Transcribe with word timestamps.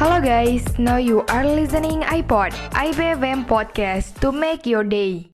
Hello 0.00 0.16
guys, 0.16 0.64
now 0.80 0.96
you 0.96 1.20
are 1.28 1.44
listening 1.44 2.00
iPod, 2.08 2.56
IBFM 2.72 3.44
podcast 3.44 4.16
to 4.24 4.32
make 4.32 4.64
your 4.64 4.80
day. 4.80 5.28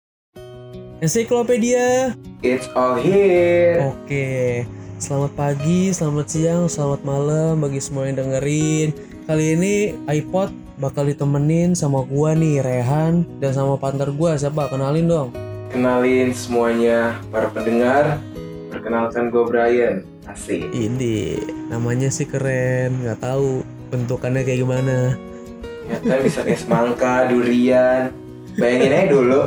Ensiklopedia. 0.99 2.19
It's 2.43 2.67
all 2.75 2.99
here. 2.99 3.95
Oke. 3.95 4.67
Selamat 4.99 5.39
pagi, 5.39 5.95
selamat 5.95 6.27
siang, 6.27 6.67
selamat 6.67 7.07
malam 7.07 7.63
bagi 7.63 7.79
semua 7.79 8.11
yang 8.11 8.19
dengerin. 8.19 8.91
Kali 9.31 9.55
ini 9.55 9.75
iPod 10.11 10.51
bakal 10.83 11.07
ditemenin 11.07 11.79
sama 11.79 12.03
gua 12.03 12.35
nih 12.35 12.59
Rehan 12.59 13.23
dan 13.39 13.55
sama 13.55 13.79
partner 13.79 14.11
gua 14.11 14.35
siapa? 14.35 14.67
Kenalin 14.67 15.07
dong. 15.07 15.31
Kenalin 15.71 16.35
semuanya 16.35 17.15
para 17.31 17.55
pendengar. 17.55 18.19
Perkenalkan 18.75 19.31
gue 19.31 19.47
Brian. 19.47 20.03
Asik. 20.27 20.75
Ini 20.75 21.39
namanya 21.71 22.11
sih 22.11 22.27
keren, 22.27 23.07
nggak 23.07 23.23
tahu 23.23 23.76
bentukannya 23.91 24.43
kayak 24.43 24.61
gimana. 24.67 25.15
Ternyata 25.87 26.23
bisa 26.23 26.41
kayak 26.43 26.61
semangka, 26.61 27.31
durian. 27.31 28.11
Bayangin 28.57 28.93
aja 28.93 29.07
dulu. 29.13 29.43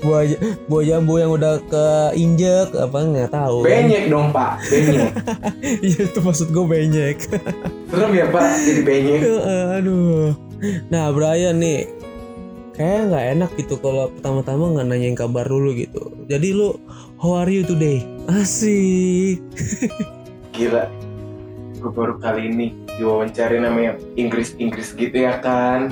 buah 0.00 0.24
buah 0.72 0.84
jambu 0.88 1.20
yang 1.20 1.36
udah 1.36 1.60
keinjek 1.68 2.72
apa 2.72 2.96
nggak 2.96 3.28
tahu. 3.28 3.60
kan? 3.60 3.68
Benyek 3.68 4.04
dong 4.08 4.32
pak. 4.32 4.56
Benyek. 4.72 5.12
Iya 5.84 6.00
itu 6.08 6.18
maksud 6.24 6.48
gue 6.48 6.64
benyek. 6.64 7.28
Serem 7.92 8.12
ya 8.16 8.24
pak 8.32 8.44
jadi 8.64 8.82
benyek. 8.88 9.20
Aduh. 9.76 10.32
Nah 10.88 11.12
Brian 11.12 11.60
nih 11.60 11.84
kayak 12.72 13.12
nggak 13.12 13.24
enak 13.36 13.50
gitu 13.60 13.76
kalau 13.84 14.08
pertama-tama 14.16 14.64
nggak 14.80 14.86
nanyain 14.88 15.12
kabar 15.12 15.44
dulu 15.44 15.76
gitu. 15.76 16.00
Jadi 16.24 16.48
lu 16.56 16.80
how 17.20 17.44
are 17.44 17.52
you 17.52 17.68
today? 17.68 18.00
Asik. 18.32 19.44
Gila. 20.56 20.88
Gue 21.84 21.90
baru 21.92 22.16
kali 22.16 22.48
ini 22.48 22.72
diwawancara 22.98 23.56
namanya 23.58 23.98
Inggris-Inggris 24.14 24.94
gitu 24.94 25.16
ya 25.16 25.38
kan. 25.42 25.90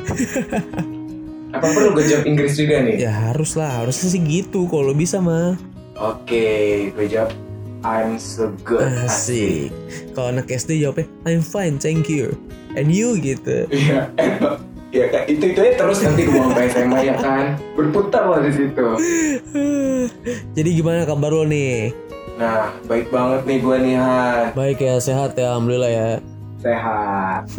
Apa 1.57 1.69
perlu 1.69 1.93
gue 2.01 2.05
jawab 2.09 2.25
Inggris 2.25 2.57
juga 2.57 2.81
nih? 2.81 2.97
Ya 3.05 3.13
harus 3.13 3.53
lah, 3.61 3.85
harusnya 3.85 4.09
sih 4.09 4.23
gitu 4.25 4.65
kalau 4.73 4.97
bisa 4.97 5.21
mah. 5.21 5.53
Oke, 6.01 6.89
gue 6.97 7.07
jawab 7.07 7.37
I'm 7.85 8.17
so 8.17 8.55
good. 8.65 8.87
Asik. 9.05 9.75
Kalau 10.17 10.33
anak 10.33 10.49
SD 10.49 10.81
jawabnya 10.81 11.05
I'm 11.29 11.45
fine, 11.45 11.77
thank 11.77 12.09
you. 12.09 12.33
And 12.73 12.89
you 12.89 13.21
gitu. 13.21 13.69
Iya. 13.69 14.09
Ya 14.93 15.09
kan, 15.09 15.25
itu 15.25 15.57
itu 15.57 15.57
aja 15.57 15.73
terus 15.81 16.05
nanti 16.05 16.29
gue 16.29 16.37
ke 16.37 16.69
SMA 16.69 17.09
ya 17.09 17.17
kan, 17.17 17.57
berputar 17.73 18.29
lah 18.29 18.45
di 18.45 18.53
situ. 18.53 18.87
Jadi 20.57 20.69
gimana 20.69 21.09
kabar 21.09 21.33
lo 21.33 21.49
nih? 21.49 21.97
Nah, 22.37 22.77
baik 22.85 23.09
banget 23.09 23.41
nih 23.49 23.59
gue 23.65 23.77
nih 23.89 23.97
Han, 23.97 24.53
Baik 24.53 24.85
ya, 24.85 25.01
sehat 25.01 25.33
ya, 25.33 25.57
alhamdulillah 25.57 25.89
ya. 25.89 26.09
Sehat. 26.63 27.51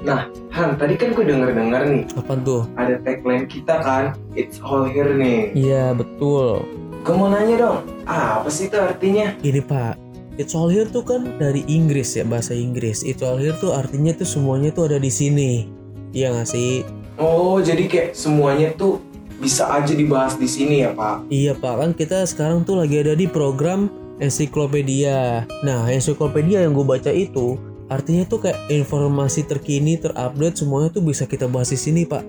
nah, 0.00 0.24
Han, 0.56 0.80
tadi 0.80 0.96
kan 0.96 1.12
gue 1.12 1.24
denger 1.28 1.52
dengar 1.52 1.84
nih 1.84 2.08
Apa 2.16 2.32
tuh? 2.40 2.64
ada 2.80 2.96
tagline 3.04 3.44
kita 3.44 3.84
kan, 3.84 4.16
it's 4.32 4.56
all 4.64 4.88
here 4.88 5.12
nih. 5.12 5.52
Iya 5.52 5.92
betul. 5.92 6.64
Gue 7.04 7.14
mau 7.14 7.28
nanya 7.28 7.54
dong, 7.60 7.78
apa 8.08 8.48
sih 8.48 8.66
itu 8.66 8.74
artinya? 8.80 9.36
Ini 9.44 9.60
pak, 9.62 9.94
it's 10.40 10.56
all 10.56 10.72
here 10.72 10.88
tuh 10.88 11.04
kan 11.04 11.36
dari 11.36 11.62
Inggris 11.68 12.16
ya 12.16 12.24
bahasa 12.24 12.56
Inggris. 12.56 13.04
It's 13.04 13.20
all 13.22 13.36
here 13.36 13.54
tuh 13.60 13.76
artinya 13.76 14.16
tuh 14.16 14.26
semuanya 14.26 14.72
tuh 14.72 14.88
ada 14.90 14.98
di 14.98 15.12
sini. 15.12 15.68
Iya 16.10 16.32
gak 16.32 16.48
sih? 16.48 16.80
Oh, 17.20 17.60
jadi 17.60 17.84
kayak 17.84 18.10
semuanya 18.16 18.72
tuh 18.74 18.98
bisa 19.36 19.68
aja 19.68 19.92
dibahas 19.92 20.40
di 20.40 20.48
sini 20.48 20.80
ya 20.80 20.96
Pak? 20.96 21.28
Iya 21.28 21.52
pak, 21.52 21.74
kan 21.76 21.90
kita 21.92 22.24
sekarang 22.24 22.64
tuh 22.64 22.80
lagi 22.80 23.04
ada 23.04 23.12
di 23.12 23.28
program 23.28 23.92
ensiklopedia. 24.16 25.44
Nah, 25.60 25.88
ensiklopedia 25.92 26.64
yang 26.64 26.72
gue 26.72 26.86
baca 26.88 27.12
itu 27.12 27.60
artinya 27.86 28.26
tuh 28.26 28.42
kayak 28.42 28.70
informasi 28.70 29.46
terkini, 29.46 29.98
terupdate 29.98 30.58
semuanya 30.58 30.90
tuh 30.90 31.02
bisa 31.02 31.24
kita 31.26 31.46
bahas 31.46 31.70
di 31.70 31.78
sini 31.78 32.02
pak. 32.06 32.22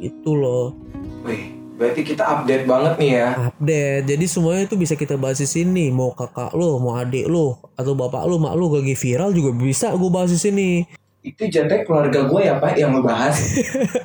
Itu 0.00 0.32
loh, 0.32 0.72
Wih, 1.24 1.52
berarti 1.76 2.00
kita 2.00 2.24
update 2.24 2.64
banget 2.64 2.94
nih 2.96 3.12
ya. 3.20 3.28
update. 3.52 4.04
Jadi 4.08 4.24
semuanya 4.24 4.64
tuh 4.64 4.78
bisa 4.80 4.96
kita 4.96 5.20
bahas 5.20 5.40
di 5.40 5.48
sini. 5.48 5.92
Mau 5.92 6.16
kakak 6.16 6.56
lo, 6.56 6.80
mau 6.80 6.96
adik 6.96 7.28
lo, 7.28 7.60
atau 7.76 7.92
bapak 7.92 8.24
lo, 8.24 8.40
mak 8.40 8.56
lo 8.56 8.72
lagi 8.72 8.96
viral 8.96 9.36
juga 9.36 9.52
bisa 9.52 9.92
gue 9.92 10.10
bahas 10.12 10.32
di 10.32 10.40
sini. 10.40 10.70
Itu 11.20 11.52
jatuhnya 11.52 11.84
keluarga 11.84 12.24
gue 12.24 12.40
ya 12.48 12.56
Pak 12.56 12.80
yang 12.80 12.96
ngebahas. 12.96 13.36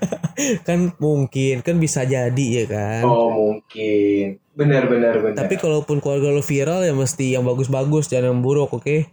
kan 0.68 0.92
mungkin, 1.00 1.64
kan 1.64 1.80
bisa 1.80 2.04
jadi 2.04 2.46
ya 2.52 2.66
kan. 2.68 3.08
Oh 3.08 3.32
mungkin, 3.32 4.44
benar 4.52 4.92
benar 4.92 5.24
benar. 5.24 5.40
Tapi 5.40 5.56
kalaupun 5.56 6.04
keluarga 6.04 6.36
lo 6.36 6.44
viral 6.44 6.84
ya 6.84 6.92
mesti 6.92 7.40
yang 7.40 7.48
bagus-bagus, 7.48 8.12
jangan 8.12 8.36
yang 8.36 8.44
buruk, 8.44 8.76
oke? 8.76 9.08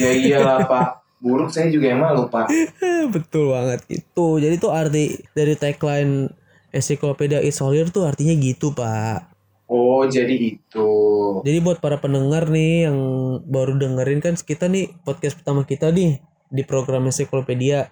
Ya 0.00 0.10
iyalah 0.16 0.64
Pak. 0.64 0.88
Buruk 1.24 1.48
saya 1.48 1.72
juga 1.72 1.88
yang 1.88 2.04
malu 2.04 2.28
Pak. 2.28 2.52
Betul 3.16 3.56
banget 3.56 3.80
itu. 3.88 4.26
Jadi 4.36 4.60
tuh 4.60 4.76
arti 4.76 5.24
dari 5.32 5.56
tagline 5.56 6.28
ensiklopedia 6.68 7.40
Here 7.40 7.88
tuh 7.88 8.04
artinya 8.04 8.36
gitu, 8.36 8.76
Pak. 8.76 9.32
Oh 9.64 10.04
jadi 10.04 10.36
itu. 10.36 10.90
Jadi 11.40 11.58
buat 11.64 11.80
para 11.80 11.96
pendengar 11.96 12.52
nih 12.52 12.92
yang 12.92 12.98
baru 13.48 13.80
dengerin 13.80 14.20
kan 14.20 14.36
kita 14.36 14.68
nih 14.68 14.92
podcast 15.08 15.40
pertama 15.40 15.64
kita 15.64 15.88
nih 15.88 16.20
di 16.52 16.62
program 16.68 17.08
ensiklopedia. 17.08 17.88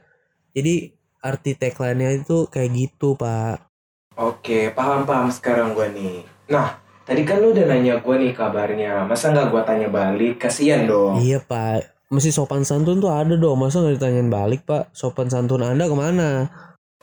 Jadi 0.52 0.92
arti 1.24 1.56
tagline-nya 1.56 2.20
itu 2.20 2.52
kayak 2.52 2.70
gitu, 2.76 3.16
Pak. 3.16 3.72
Oke 4.20 4.68
paham 4.76 5.08
paham 5.08 5.32
sekarang 5.32 5.72
gue 5.72 5.88
nih. 5.88 6.16
Nah 6.52 6.76
tadi 7.08 7.24
kan 7.24 7.40
lu 7.40 7.56
udah 7.56 7.64
nanya 7.64 7.96
gue 8.04 8.14
nih 8.20 8.36
kabarnya. 8.36 9.08
Masa 9.08 9.32
nggak 9.32 9.48
gue 9.48 9.62
tanya 9.64 9.88
balik? 9.88 10.36
Kasian 10.36 10.84
dong. 10.84 11.24
Iya, 11.24 11.40
Pak. 11.40 11.91
Mesti 12.12 12.28
sopan 12.28 12.60
santun 12.60 13.00
tuh 13.00 13.08
ada 13.08 13.32
dong. 13.34 13.56
Masa 13.56 13.80
nggak 13.80 13.96
ditanyain 13.96 14.28
balik, 14.28 14.68
Pak? 14.68 14.92
Sopan 14.92 15.32
santun 15.32 15.64
Anda 15.64 15.88
ke 15.88 15.96
mana? 15.96 16.28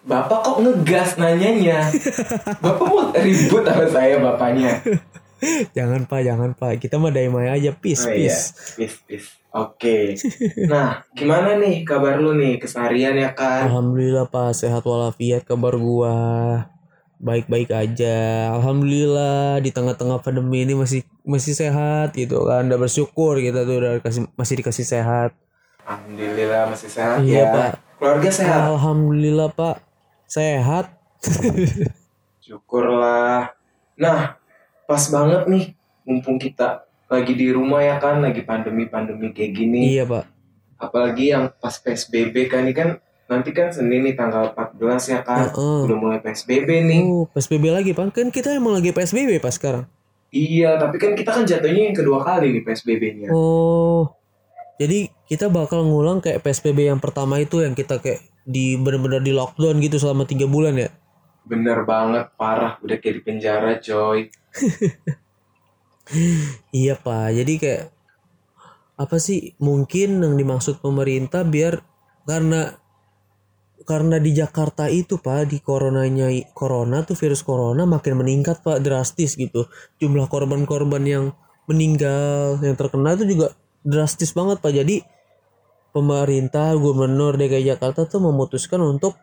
Bapak 0.05 0.39
kok 0.45 0.57
ngegas 0.61 1.17
nanyanya? 1.17 1.89
Bapak 2.63 2.85
mau 2.85 3.09
ribut 3.11 3.65
sama 3.65 3.85
saya 3.89 4.21
bapaknya? 4.21 4.79
Jangan, 5.73 6.05
Pak. 6.05 6.21
Jangan, 6.21 6.49
Pak. 6.53 6.77
Kita 6.77 7.01
mah 7.01 7.09
damai 7.09 7.49
aja. 7.49 7.73
Peace, 7.73 8.05
Oh 8.05 8.13
iya, 8.13 8.29
peace. 8.29 8.77
peace, 8.77 8.97
peace. 9.09 9.29
Oke. 9.49 10.13
Nah, 10.71 11.01
gimana 11.17 11.57
nih 11.57 11.81
kabar 11.81 12.21
lu 12.21 12.37
nih 12.37 12.61
keseharian 12.61 13.17
ya 13.17 13.33
kan? 13.33 13.65
Alhamdulillah 13.65 14.29
Pak 14.29 14.53
sehat 14.53 14.85
walafiat 14.85 15.41
kabar 15.41 15.73
gua 15.73 16.13
baik-baik 17.19 17.67
aja 17.69 18.15
Alhamdulillah 18.55 19.59
di 19.59 19.69
tengah-tengah 19.69 20.23
pandemi 20.23 20.63
ini 20.63 20.73
masih 20.73 21.03
masih 21.21 21.51
sehat 21.51 22.15
gitu 22.15 22.47
kan 22.47 22.63
udah 22.65 22.79
bersyukur 22.79 23.37
kita 23.37 23.67
tuh 23.67 23.75
udah 23.83 23.93
kasih, 23.99 24.23
masih 24.33 24.55
dikasih 24.63 24.87
sehat 24.87 25.31
Alhamdulillah 25.83 26.71
masih 26.71 26.89
sehat 26.89 27.17
Iya, 27.19 27.43
ya. 27.43 27.45
Pak. 27.51 27.71
Keluarga 27.99 28.29
sehat. 28.31 28.59
Alhamdulillah 28.71 29.49
Pak 29.51 29.77
sehat 30.25 30.85
Syukurlah. 32.45 33.51
Nah, 33.99 34.39
pas 34.87 35.03
banget 35.11 35.41
nih 35.45 35.63
mumpung 36.07 36.39
kita 36.39 36.87
lagi 37.05 37.33
di 37.35 37.49
rumah 37.51 37.83
ya 37.83 37.97
kan, 37.97 38.21
lagi 38.21 38.41
pandemi-pandemi 38.41 39.33
kayak 39.33 39.51
gini. 39.53 39.97
iya 39.97 40.05
Pak 40.05 40.25
Apalagi 40.79 41.35
yang 41.35 41.51
pas 41.59 41.75
PSBB 41.75 42.47
kan 42.47 42.63
ini 42.63 42.71
kan 42.71 42.89
nanti 43.29 43.53
kan 43.53 43.69
Senin 43.69 44.01
nih 44.01 44.17
tanggal 44.17 44.51
14 44.57 45.13
ya 45.13 45.21
kan. 45.21 45.53
Heeh. 45.53 45.79
Udah 45.85 45.97
mulai 45.97 46.19
PSBB 46.19 46.69
nih. 46.89 47.01
oh 47.05 47.29
PSBB 47.29 47.69
lagi 47.69 47.91
Pak 47.93 48.09
kan 48.09 48.27
kita 48.33 48.57
emang 48.57 48.81
lagi 48.81 48.89
PSBB 48.89 49.37
Pak 49.37 49.53
sekarang 49.53 49.85
Iya, 50.29 50.77
tapi 50.77 51.01
kan 51.01 51.17
kita 51.17 51.33
kan 51.33 51.41
jatuhnya 51.41 51.89
yang 51.89 51.97
kedua 51.97 52.21
kali 52.21 52.53
nih 52.53 52.61
PSBB-nya. 52.61 53.29
oh 53.29 54.13
jadi 54.77 55.09
kita 55.25 55.49
bakal 55.49 55.85
ngulang 55.85 56.21
kayak 56.21 56.41
PSBB 56.41 56.85
yang 56.85 56.97
pertama 56.97 57.37
itu 57.37 57.61
yang 57.61 57.73
kita 57.73 57.97
kayak 57.97 58.21
di 58.43 58.73
bener-bener 58.75 59.21
di 59.21 59.29
lockdown 59.29 59.77
gitu 59.77 59.97
selama 59.97 60.25
tiga 60.25 60.49
bulan 60.49 60.73
ya 60.77 60.89
Bener 61.49 61.81
banget, 61.81 62.29
parah. 62.37 62.77
Udah 62.85 63.01
kayak 63.01 63.15
di 63.17 63.21
penjara 63.25 63.81
coy. 63.81 64.29
Iya 66.73 66.97
pak, 66.97 67.37
jadi 67.37 67.53
kayak 67.61 67.83
apa 68.97 69.15
sih 69.21 69.53
mungkin 69.61 70.25
yang 70.25 70.35
dimaksud 70.35 70.81
pemerintah 70.81 71.45
biar 71.45 71.85
karena 72.25 72.75
karena 73.87 74.19
di 74.19 74.35
Jakarta 74.35 74.87
itu 74.91 75.19
pak 75.19 75.51
di 75.51 75.63
coronanya 75.63 76.27
corona 76.51 77.03
tuh 77.03 77.15
virus 77.15 77.43
corona 77.43 77.87
makin 77.87 78.19
meningkat 78.19 78.63
pak 78.63 78.83
drastis 78.83 79.39
gitu 79.39 79.67
jumlah 79.99 80.27
korban-korban 80.27 81.03
yang 81.05 81.25
meninggal 81.69 82.59
yang 82.59 82.75
terkena 82.75 83.15
itu 83.15 83.37
juga 83.37 83.47
drastis 83.85 84.35
banget 84.35 84.59
pak 84.59 84.73
jadi 84.75 85.03
pemerintah 85.95 86.75
gubernur 86.75 87.39
DKI 87.39 87.75
Jakarta 87.75 88.05
tuh 88.05 88.19
memutuskan 88.19 88.83
untuk 88.83 89.15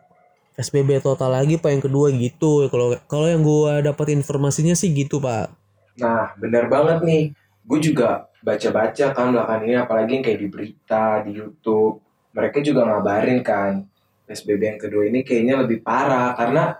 PSBB 0.57 1.05
total 1.05 1.37
lagi 1.37 1.61
pak 1.61 1.69
yang 1.69 1.83
kedua 1.83 2.09
gitu 2.15 2.65
kalau 2.73 2.97
kalau 3.05 3.27
yang 3.29 3.45
gua 3.45 3.79
dapat 3.79 4.17
informasinya 4.17 4.73
sih 4.73 4.89
gitu 4.91 5.21
pak 5.21 5.53
Nah, 5.97 6.33
bener 6.37 6.69
banget 6.69 7.01
nih. 7.01 7.23
Gue 7.67 7.79
juga 7.81 8.29
baca-baca 8.45 9.05
kan 9.11 9.33
belakangan 9.33 9.65
ini, 9.65 9.75
apalagi 9.75 10.11
yang 10.17 10.23
kayak 10.23 10.39
di 10.39 10.47
berita, 10.47 11.05
di 11.25 11.31
Youtube. 11.35 11.99
Mereka 12.37 12.61
juga 12.61 12.85
ngabarin 12.85 13.41
kan, 13.41 13.89
PSBB 14.27 14.61
yang 14.75 14.81
kedua 14.81 15.07
ini 15.07 15.23
kayaknya 15.23 15.63
lebih 15.63 15.81
parah, 15.81 16.35
karena 16.35 16.75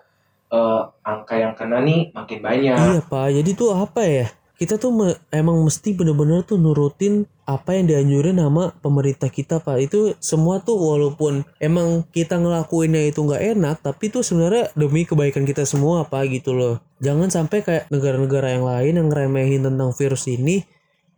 eh, 0.51 0.81
angka 1.07 1.35
yang 1.39 1.55
kena 1.55 1.79
nih 1.79 2.11
makin 2.11 2.39
banyak. 2.43 2.77
Iya 2.77 3.01
pak, 3.07 3.27
jadi 3.31 3.49
tuh 3.55 3.71
apa 3.71 4.03
ya? 4.03 4.27
Kita 4.57 4.75
tuh 4.81 4.89
me- 4.89 5.19
emang 5.31 5.61
mesti 5.63 5.93
bener-bener 5.93 6.41
tuh 6.41 6.57
nurutin 6.57 7.29
apa 7.47 7.79
yang 7.79 7.87
dianjurin 7.87 8.43
sama 8.43 8.75
pemerintah 8.83 9.31
kita 9.31 9.63
pak 9.63 9.79
itu 9.79 10.11
semua 10.19 10.59
tuh 10.59 10.75
walaupun 10.75 11.47
emang 11.63 12.03
kita 12.11 12.35
ngelakuinnya 12.35 13.07
itu 13.07 13.23
nggak 13.23 13.55
enak 13.55 13.79
tapi 13.79 14.11
itu 14.11 14.19
sebenarnya 14.19 14.67
demi 14.75 15.07
kebaikan 15.07 15.47
kita 15.47 15.63
semua 15.63 16.03
pak 16.03 16.27
gitu 16.27 16.51
loh 16.51 16.83
jangan 16.99 17.31
sampai 17.31 17.63
kayak 17.63 17.87
negara-negara 17.87 18.51
yang 18.51 18.67
lain 18.67 18.93
yang 18.99 19.07
ngeremehin 19.07 19.63
tentang 19.63 19.95
virus 19.95 20.27
ini 20.27 20.67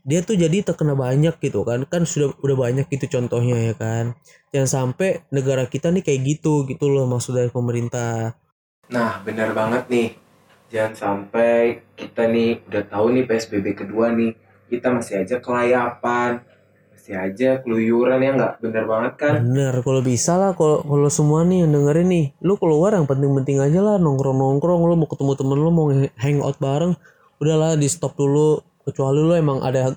dia 0.07 0.19
tuh 0.23 0.39
jadi 0.39 0.63
terkena 0.63 0.95
banyak 0.95 1.35
gitu 1.43 1.63
kan 1.67 1.83
kan 1.87 2.03
sudah 2.07 2.35
udah 2.39 2.57
banyak 2.57 2.85
gitu 2.91 3.19
contohnya 3.19 3.71
ya 3.71 3.73
kan 3.75 4.15
jangan 4.51 4.69
sampai 4.69 5.23
negara 5.31 5.65
kita 5.67 5.91
nih 5.91 6.03
kayak 6.03 6.21
gitu 6.25 6.67
gitu 6.67 6.87
loh 6.87 7.05
maksud 7.09 7.35
dari 7.35 7.51
pemerintah 7.51 8.35
Nah, 8.89 9.21
benar 9.21 9.53
banget 9.53 9.85
nih. 9.85 10.09
Jangan 10.69 10.93
sampai 10.97 11.81
kita 11.93 12.25
nih 12.25 12.61
udah 12.65 12.83
tahu 12.89 13.13
nih 13.13 13.23
PSBB 13.25 13.77
kedua 13.77 14.13
nih, 14.13 14.33
kita 14.69 14.89
masih 14.89 15.21
aja 15.21 15.37
kelayapan, 15.37 16.41
masih 16.93 17.13
aja 17.17 17.49
keluyuran 17.61 18.21
ya 18.21 18.31
nggak? 18.33 18.53
Bener 18.61 18.85
banget 18.89 19.13
kan? 19.17 19.33
Bener, 19.45 19.73
kalau 19.85 20.01
bisa 20.01 20.37
lah, 20.37 20.57
kalau 20.57 20.81
kalau 20.85 21.09
semua 21.09 21.45
nih 21.45 21.65
yang 21.65 21.73
dengerin 21.73 22.09
nih, 22.09 22.25
lu 22.41 22.57
keluar 22.57 22.97
yang 22.97 23.05
penting-penting 23.05 23.61
aja 23.61 23.79
lah, 23.81 23.95
nongkrong-nongkrong, 24.01 24.81
lu 24.81 24.93
mau 24.97 25.09
ketemu 25.09 25.31
temen 25.37 25.57
lu, 25.57 25.69
mau 25.69 25.87
hangout 26.17 26.57
bareng, 26.57 26.93
udahlah 27.41 27.77
di 27.77 27.87
stop 27.89 28.17
dulu, 28.17 28.61
kecuali 28.89 29.21
lu 29.21 29.38
emang 29.38 29.62
ada 29.62 29.94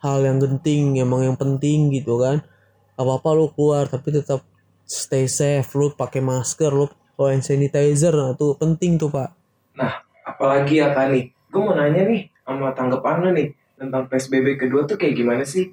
hal 0.00 0.18
yang 0.22 0.38
genting, 0.38 1.02
emang 1.02 1.26
yang 1.26 1.36
penting 1.36 1.90
gitu 1.90 2.22
kan, 2.22 2.46
apa-apa 2.94 3.28
lu 3.34 3.50
keluar, 3.52 3.90
tapi 3.90 4.14
tetap 4.14 4.46
stay 4.86 5.26
safe, 5.26 5.66
lu 5.74 5.90
pakai 5.92 6.22
masker, 6.22 6.70
lu 6.70 6.86
bawa 7.18 7.34
hand 7.34 7.42
sanitizer, 7.42 8.14
nah 8.14 8.32
tuh 8.38 8.54
penting 8.54 9.00
tuh 9.00 9.10
pak. 9.10 9.34
Nah, 9.74 10.04
apalagi 10.22 10.78
ya 10.78 10.94
kan 10.94 11.10
nih, 11.10 11.32
gue 11.50 11.60
mau 11.60 11.74
nanya 11.74 12.06
nih 12.06 12.28
sama 12.46 12.70
tanggapan 12.76 13.14
lu 13.24 13.30
nih 13.34 13.48
tentang 13.76 14.06
PSBB 14.08 14.56
kedua 14.56 14.86
tuh 14.86 14.96
kayak 14.96 15.16
gimana 15.16 15.42
sih? 15.42 15.72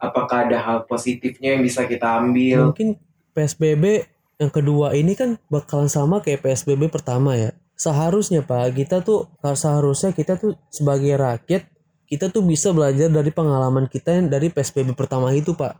Apakah 0.00 0.48
ada 0.48 0.58
hal 0.58 0.78
positifnya 0.88 1.54
yang 1.56 1.62
bisa 1.62 1.84
kita 1.84 2.18
ambil? 2.18 2.72
Mungkin 2.72 2.96
PSBB 3.36 4.08
yang 4.40 4.48
kedua 4.48 4.96
ini 4.96 5.12
kan 5.12 5.36
bakalan 5.52 5.92
sama 5.92 6.24
kayak 6.24 6.40
PSBB 6.40 6.88
pertama 6.88 7.36
ya. 7.36 7.52
Seharusnya 7.76 8.44
Pak, 8.44 8.76
kita 8.76 9.04
tuh 9.04 9.28
seharusnya 9.40 10.16
kita 10.16 10.36
tuh 10.40 10.56
sebagai 10.72 11.16
rakyat 11.16 11.68
kita 12.10 12.26
tuh 12.34 12.42
bisa 12.42 12.74
belajar 12.74 13.06
dari 13.06 13.30
pengalaman 13.30 13.86
kita 13.86 14.18
yang 14.18 14.26
dari 14.26 14.50
PSBB 14.50 14.98
pertama 14.98 15.30
itu 15.30 15.54
Pak. 15.54 15.78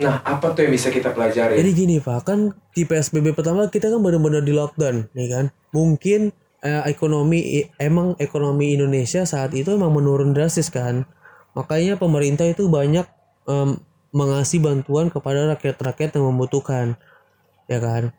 Nah, 0.00 0.20
apa 0.24 0.52
tuh 0.52 0.68
yang 0.68 0.72
bisa 0.76 0.92
kita 0.92 1.12
pelajari? 1.16 1.56
Jadi 1.56 1.70
gini 1.72 1.96
Pak, 2.00 2.28
kan 2.28 2.52
di 2.76 2.84
PSBB 2.84 3.32
pertama 3.32 3.64
kita 3.72 3.88
kan 3.88 4.00
benar-benar 4.00 4.44
di 4.44 4.52
lockdown, 4.52 5.08
nih 5.16 5.28
kan. 5.32 5.44
Mungkin 5.72 6.36
eh, 6.60 6.82
ekonomi 6.88 7.64
emang 7.80 8.16
ekonomi 8.20 8.76
Indonesia 8.76 9.24
saat 9.24 9.56
itu 9.56 9.72
emang 9.72 9.96
menurun 9.96 10.36
drastis 10.36 10.68
kan. 10.68 11.08
Makanya 11.56 11.96
pemerintah 11.96 12.44
itu 12.44 12.68
banyak 12.68 13.08
em, 13.48 13.80
mengasih 14.12 14.60
bantuan 14.60 15.08
kepada 15.08 15.48
rakyat-rakyat 15.56 16.16
yang 16.16 16.28
membutuhkan, 16.32 16.86
ya 17.68 17.80
kan. 17.80 18.12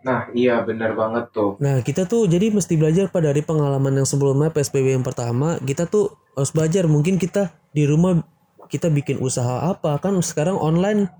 Nah, 0.00 0.32
iya 0.32 0.64
benar 0.64 0.96
banget 0.96 1.28
tuh. 1.32 1.60
Nah 1.60 1.84
kita 1.84 2.08
tuh 2.08 2.24
jadi 2.24 2.48
mesti 2.48 2.80
belajar 2.80 3.12
Pak 3.12 3.20
dari 3.20 3.44
pengalaman 3.44 4.00
yang 4.00 4.08
sebelumnya 4.08 4.48
PSBB 4.48 4.96
yang 4.96 5.04
pertama. 5.04 5.60
Kita 5.60 5.84
tuh 5.84 6.16
harus 6.32 6.50
belajar 6.56 6.88
mungkin 6.88 7.20
kita 7.20 7.52
di 7.76 7.84
rumah 7.84 8.24
kita 8.72 8.88
bikin 8.88 9.20
usaha 9.20 9.68
apa. 9.68 10.00
Kan 10.00 10.16
sekarang 10.24 10.56
online 10.56 11.12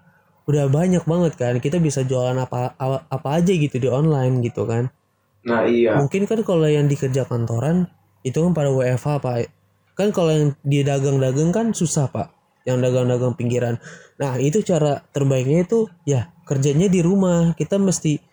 udah 0.49 0.73
banyak 0.73 1.05
banget 1.05 1.33
kan. 1.37 1.55
Kita 1.61 1.77
bisa 1.77 2.09
jualan 2.09 2.37
apa 2.41 2.73
apa, 2.81 3.29
aja 3.37 3.53
gitu 3.53 3.77
di 3.77 3.89
online 3.93 4.41
gitu 4.41 4.65
kan. 4.65 4.89
Nah, 5.45 5.65
iya. 5.65 5.97
mungkin 5.97 6.29
kan 6.29 6.41
kalau 6.45 6.69
yang 6.69 6.85
dikerja 6.89 7.25
kantoran 7.25 7.89
itu 8.25 8.41
kan 8.41 8.53
pada 8.57 8.73
WFH 8.73 9.09
Pak. 9.21 9.37
Kan 9.93 10.09
kalau 10.17 10.33
yang 10.33 10.49
di 10.65 10.81
dagang-dagang 10.81 11.53
kan 11.53 11.77
susah 11.77 12.09
Pak. 12.09 12.33
Yang 12.65 12.89
dagang-dagang 12.89 13.37
pinggiran. 13.37 13.77
Nah 14.17 14.41
itu 14.41 14.65
cara 14.65 15.05
terbaiknya 15.13 15.69
itu 15.69 15.89
ya 16.09 16.33
kerjanya 16.49 16.89
di 16.89 17.05
rumah. 17.05 17.53
Kita 17.57 17.77
mesti 17.77 18.30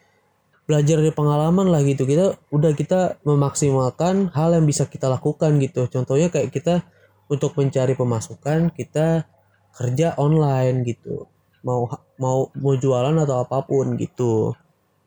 belajar 0.67 0.99
dari 0.99 1.15
pengalaman 1.15 1.71
lah 1.71 1.81
gitu. 1.81 2.03
Kita 2.03 2.35
udah 2.51 2.71
kita 2.75 3.23
memaksimalkan 3.23 4.35
hal 4.35 4.53
yang 4.53 4.67
bisa 4.67 4.85
kita 4.85 5.07
lakukan 5.07 5.55
gitu. 5.63 5.87
Contohnya 5.87 6.27
kayak 6.27 6.51
kita 6.51 6.83
untuk 7.31 7.55
mencari 7.55 7.95
pemasukan 7.95 8.75
kita 8.75 9.25
kerja 9.73 10.19
online 10.19 10.83
gitu. 10.83 11.31
Mau 11.63 11.87
mau 12.19 12.51
mau 12.53 12.73
jualan 12.75 13.15
atau 13.15 13.41
apa 13.41 13.63
pun 13.63 13.95
gitu. 13.95 14.51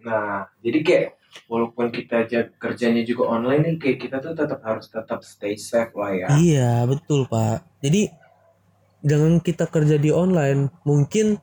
Nah, 0.01 0.49
jadi 0.65 0.79
kayak 0.81 1.07
walaupun 1.47 1.93
kita 1.93 2.25
kerjanya 2.57 3.05
juga 3.05 3.37
online 3.37 3.63
nih, 3.63 3.77
kayak 3.77 3.99
kita 4.01 4.17
tuh 4.19 4.33
tetap 4.33 4.65
harus 4.65 4.89
tetap 4.89 5.21
stay 5.23 5.55
safe 5.61 5.93
lah 5.93 6.11
ya. 6.17 6.29
iya 6.41 6.73
betul 6.89 7.29
pak. 7.29 7.63
Jadi 7.85 8.09
dengan 9.01 9.41
kita 9.41 9.69
kerja 9.69 9.97
di 9.97 10.13
online 10.13 10.73
mungkin 10.85 11.41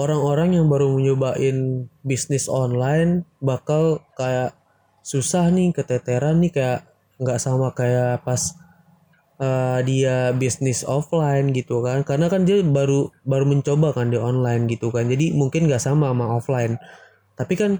orang-orang 0.00 0.56
yang 0.56 0.66
baru 0.72 0.96
nyobain 0.96 1.88
bisnis 2.00 2.48
online 2.48 3.28
bakal 3.44 4.00
kayak 4.16 4.56
susah 5.04 5.52
nih 5.52 5.76
keteteran 5.76 6.40
nih 6.40 6.52
kayak 6.52 6.80
nggak 7.20 7.36
sama 7.36 7.76
kayak 7.76 8.24
pas 8.24 8.56
eh, 9.36 9.78
dia 9.84 10.32
bisnis 10.32 10.80
offline 10.88 11.52
gitu 11.52 11.84
kan. 11.84 12.00
Karena 12.08 12.32
kan 12.32 12.48
dia 12.48 12.64
baru 12.64 13.12
baru 13.28 13.44
mencoba 13.44 13.92
kan 13.92 14.08
di 14.08 14.16
online 14.16 14.64
gitu 14.72 14.88
kan. 14.88 15.08
Jadi 15.12 15.36
mungkin 15.36 15.68
nggak 15.68 15.82
sama 15.84 16.08
sama 16.12 16.26
offline. 16.32 16.80
Tapi 17.36 17.54
kan 17.60 17.72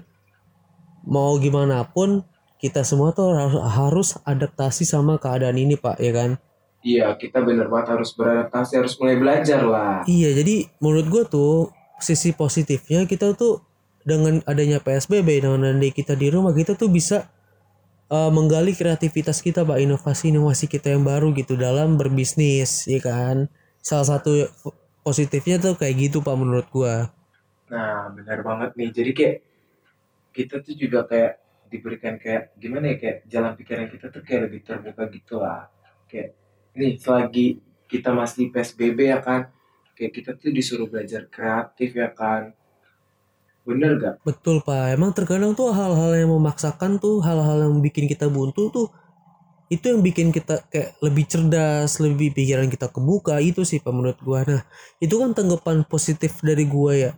mau 1.05 1.37
gimana 1.41 1.81
pun 1.89 2.21
kita 2.61 2.85
semua 2.85 3.09
tuh 3.09 3.33
harus, 3.33 3.57
harus 3.57 4.09
adaptasi 4.21 4.85
sama 4.85 5.17
keadaan 5.17 5.57
ini 5.57 5.73
pak 5.73 5.97
ya 5.97 6.13
kan? 6.13 6.31
Iya, 6.81 7.13
kita 7.13 7.45
bener 7.45 7.69
banget 7.69 7.93
harus 7.93 8.09
beradaptasi, 8.17 8.73
harus 8.81 8.93
mulai 8.97 9.17
belajar 9.21 9.61
lah. 9.61 10.01
Iya, 10.09 10.33
jadi 10.33 10.65
menurut 10.81 11.07
gue 11.13 11.23
tuh 11.29 11.69
sisi 12.01 12.35
positifnya 12.35 13.05
kita 13.05 13.33
tuh 13.37 13.61
dengan 14.01 14.41
adanya 14.49 14.81
PSBB 14.81 15.45
dengan 15.45 15.61
adanya 15.61 15.93
kita 15.93 16.17
di 16.17 16.33
rumah 16.33 16.53
kita 16.57 16.73
tuh 16.73 16.89
bisa 16.89 17.29
uh, 18.11 18.29
menggali 18.29 18.75
kreativitas 18.75 19.39
kita, 19.39 19.63
pak 19.63 19.79
inovasi-inovasi 19.79 20.67
kita 20.67 20.91
yang 20.91 21.07
baru 21.07 21.31
gitu 21.31 21.55
dalam 21.55 21.95
berbisnis, 21.95 22.85
ya 22.85 22.99
kan? 22.99 23.47
Salah 23.79 24.19
satu 24.19 24.51
positifnya 25.01 25.57
tuh 25.57 25.79
kayak 25.79 26.11
gitu 26.11 26.19
pak 26.19 26.35
menurut 26.35 26.67
gua. 26.69 27.09
Nah, 27.71 28.11
benar 28.11 28.43
banget 28.43 28.75
nih. 28.75 28.89
Jadi 28.91 29.11
kayak 29.15 29.37
kita 30.35 30.59
tuh 30.59 30.75
juga 30.75 31.07
kayak 31.07 31.39
diberikan 31.71 32.19
kayak 32.19 32.51
gimana 32.59 32.91
ya 32.91 32.95
kayak 32.99 33.17
jalan 33.31 33.55
pikiran 33.55 33.87
kita 33.87 34.11
tuh 34.11 34.21
kayak 34.27 34.51
lebih 34.51 34.59
terbuka 34.67 35.07
gitu 35.07 35.39
lah. 35.39 35.71
Kayak 36.11 36.35
nih 36.75 36.99
selagi 36.99 37.47
kita 37.87 38.11
masih 38.11 38.51
PSBB 38.51 39.07
ya 39.07 39.19
kan, 39.23 39.47
kayak 40.01 40.17
kita 40.17 40.33
tuh 40.33 40.49
disuruh 40.49 40.89
belajar 40.89 41.29
kreatif 41.29 41.93
ya 41.93 42.09
kan. 42.09 42.57
Bener 43.61 44.01
gak? 44.01 44.25
Betul 44.25 44.65
pak, 44.65 44.97
emang 44.97 45.13
terkadang 45.13 45.53
tuh 45.53 45.69
hal-hal 45.69 46.17
yang 46.17 46.33
memaksakan 46.33 46.97
tuh 46.97 47.21
hal-hal 47.21 47.69
yang 47.69 47.77
bikin 47.85 48.09
kita 48.09 48.25
buntu 48.25 48.73
tuh 48.73 48.89
itu 49.69 49.85
yang 49.87 50.01
bikin 50.01 50.33
kita 50.33 50.67
kayak 50.67 50.97
lebih 50.99 51.29
cerdas, 51.29 52.01
lebih 52.01 52.33
pikiran 52.33 52.67
kita 52.67 52.89
kebuka 52.89 53.37
itu 53.39 53.61
sih 53.63 53.79
pak 53.79 53.93
menurut 53.93 54.19
gua. 54.19 54.43
Nah 54.43 54.65
itu 54.97 55.15
kan 55.15 55.37
tanggapan 55.37 55.85
positif 55.85 56.41
dari 56.41 56.65
gua 56.65 56.91
ya. 56.97 57.11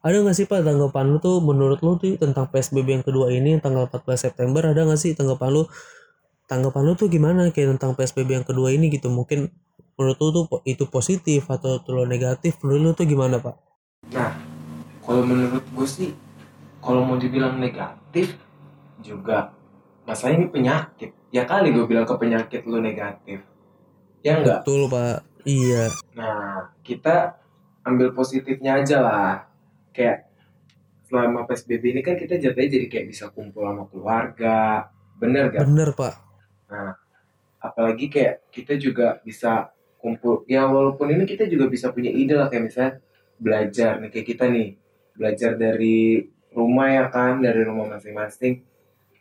Ada 0.00 0.22
nggak 0.22 0.36
sih 0.38 0.46
pak 0.46 0.62
tanggapan 0.62 1.12
lu 1.12 1.18
tuh 1.18 1.42
menurut 1.42 1.82
lu 1.82 1.98
tuh 1.98 2.16
tentang 2.16 2.48
PSBB 2.48 3.02
yang 3.02 3.04
kedua 3.04 3.28
ini 3.34 3.58
tanggal 3.58 3.90
14 3.90 4.30
September 4.30 4.62
ada 4.70 4.86
nggak 4.86 5.00
sih 5.02 5.12
tanggapan 5.12 5.50
lu? 5.50 5.62
Tanggapan 6.46 6.82
lu 6.86 6.92
tuh 6.96 7.12
gimana 7.12 7.50
kayak 7.52 7.76
tentang 7.76 7.92
PSBB 7.92 8.40
yang 8.40 8.46
kedua 8.46 8.72
ini 8.72 8.88
gitu? 8.88 9.12
Mungkin 9.12 9.52
menurut 9.96 10.18
lu 10.20 10.28
tuh 10.32 10.44
itu 10.64 10.84
positif 10.88 11.48
atau 11.48 11.80
terlalu 11.82 12.18
negatif? 12.18 12.58
Menurut 12.64 12.80
lu 12.80 12.90
tuh 12.96 13.06
gimana 13.06 13.38
pak? 13.38 13.56
Nah, 14.12 14.34
kalau 15.02 15.22
menurut 15.22 15.62
gue 15.62 15.88
sih, 15.88 16.10
kalau 16.82 17.06
mau 17.06 17.18
dibilang 17.18 17.58
negatif 17.58 18.34
juga, 19.02 19.54
masalah 20.08 20.34
ini 20.34 20.50
penyakit. 20.50 21.14
Ya 21.30 21.46
kali 21.46 21.72
gue 21.72 21.86
bilang 21.86 22.04
ke 22.04 22.14
penyakit 22.18 22.66
lu 22.66 22.82
negatif. 22.82 23.42
Ya 24.22 24.38
enggak? 24.38 24.62
Betul 24.66 24.90
pak. 24.90 25.26
Iya. 25.42 25.90
Nah, 26.14 26.70
kita 26.86 27.38
ambil 27.82 28.14
positifnya 28.14 28.78
aja 28.78 29.02
lah. 29.02 29.32
Kayak 29.90 30.30
selama 31.10 31.44
PSBB 31.44 31.92
ini 31.92 32.00
kan 32.00 32.16
kita 32.16 32.40
jatuhnya 32.40 32.70
jadi 32.78 32.86
kayak 32.88 33.06
bisa 33.10 33.28
kumpul 33.34 33.66
sama 33.66 33.84
keluarga. 33.90 34.88
Bener 35.18 35.52
gak? 35.52 35.66
Bener 35.66 35.90
pak. 35.92 36.14
Nah, 36.72 36.96
apalagi 37.60 38.08
kayak 38.08 38.48
kita 38.48 38.80
juga 38.80 39.20
bisa 39.20 39.74
kumpul. 40.02 40.42
Ya 40.50 40.66
walaupun 40.66 41.06
ini 41.14 41.22
kita 41.22 41.46
juga 41.46 41.70
bisa 41.70 41.94
punya 41.94 42.10
ide 42.10 42.34
lah 42.34 42.50
kayak 42.50 42.64
misalnya 42.66 42.92
belajar 43.38 44.02
nih 44.02 44.10
kayak 44.10 44.26
kita 44.26 44.44
nih. 44.50 44.68
Belajar 45.14 45.54
dari 45.54 46.26
rumah 46.50 46.88
ya 46.90 47.06
kan, 47.08 47.38
dari 47.38 47.62
rumah 47.62 47.96
masing-masing. 47.96 48.66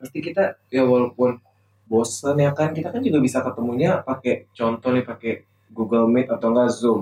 Pasti 0.02 0.18
kita 0.20 0.58
ya 0.74 0.84
walaupun 0.84 1.38
bosen 1.86 2.42
ya 2.42 2.52
kan, 2.58 2.74
kita 2.74 2.90
kan 2.90 3.06
juga 3.06 3.22
bisa 3.22 3.46
ketemunya 3.46 4.02
pakai 4.02 4.50
contoh 4.58 4.90
nih 4.90 5.06
pakai 5.06 5.34
Google 5.70 6.10
Meet 6.10 6.28
atau 6.34 6.48
enggak 6.50 6.70
Zoom. 6.74 7.02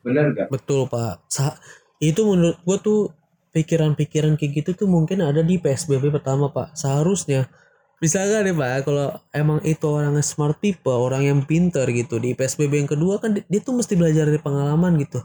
Bener 0.00 0.32
gak? 0.32 0.48
Betul 0.48 0.88
pak. 0.88 1.22
Sa- 1.28 1.58
itu 2.00 2.22
menurut 2.22 2.58
gua 2.62 2.78
tuh 2.78 3.10
pikiran-pikiran 3.56 4.36
kayak 4.36 4.52
gitu 4.62 4.70
tuh 4.84 4.88
mungkin 4.88 5.24
ada 5.24 5.40
di 5.40 5.56
PSBB 5.58 6.12
pertama 6.12 6.52
pak. 6.52 6.76
Seharusnya 6.76 7.48
misalkan 7.96 8.44
nih 8.44 8.54
pak 8.56 8.84
kalau 8.84 9.08
emang 9.32 9.58
itu 9.64 9.86
orangnya 9.88 10.20
smart 10.20 10.60
people 10.60 10.92
orang 10.92 11.24
yang 11.24 11.40
pinter 11.48 11.88
gitu 11.88 12.20
di 12.20 12.36
psbb 12.36 12.84
yang 12.84 12.90
kedua 12.90 13.16
kan 13.16 13.32
dia, 13.32 13.44
dia 13.48 13.60
tuh 13.64 13.72
mesti 13.72 13.96
belajar 13.96 14.28
dari 14.28 14.40
pengalaman 14.40 15.00
gitu. 15.00 15.24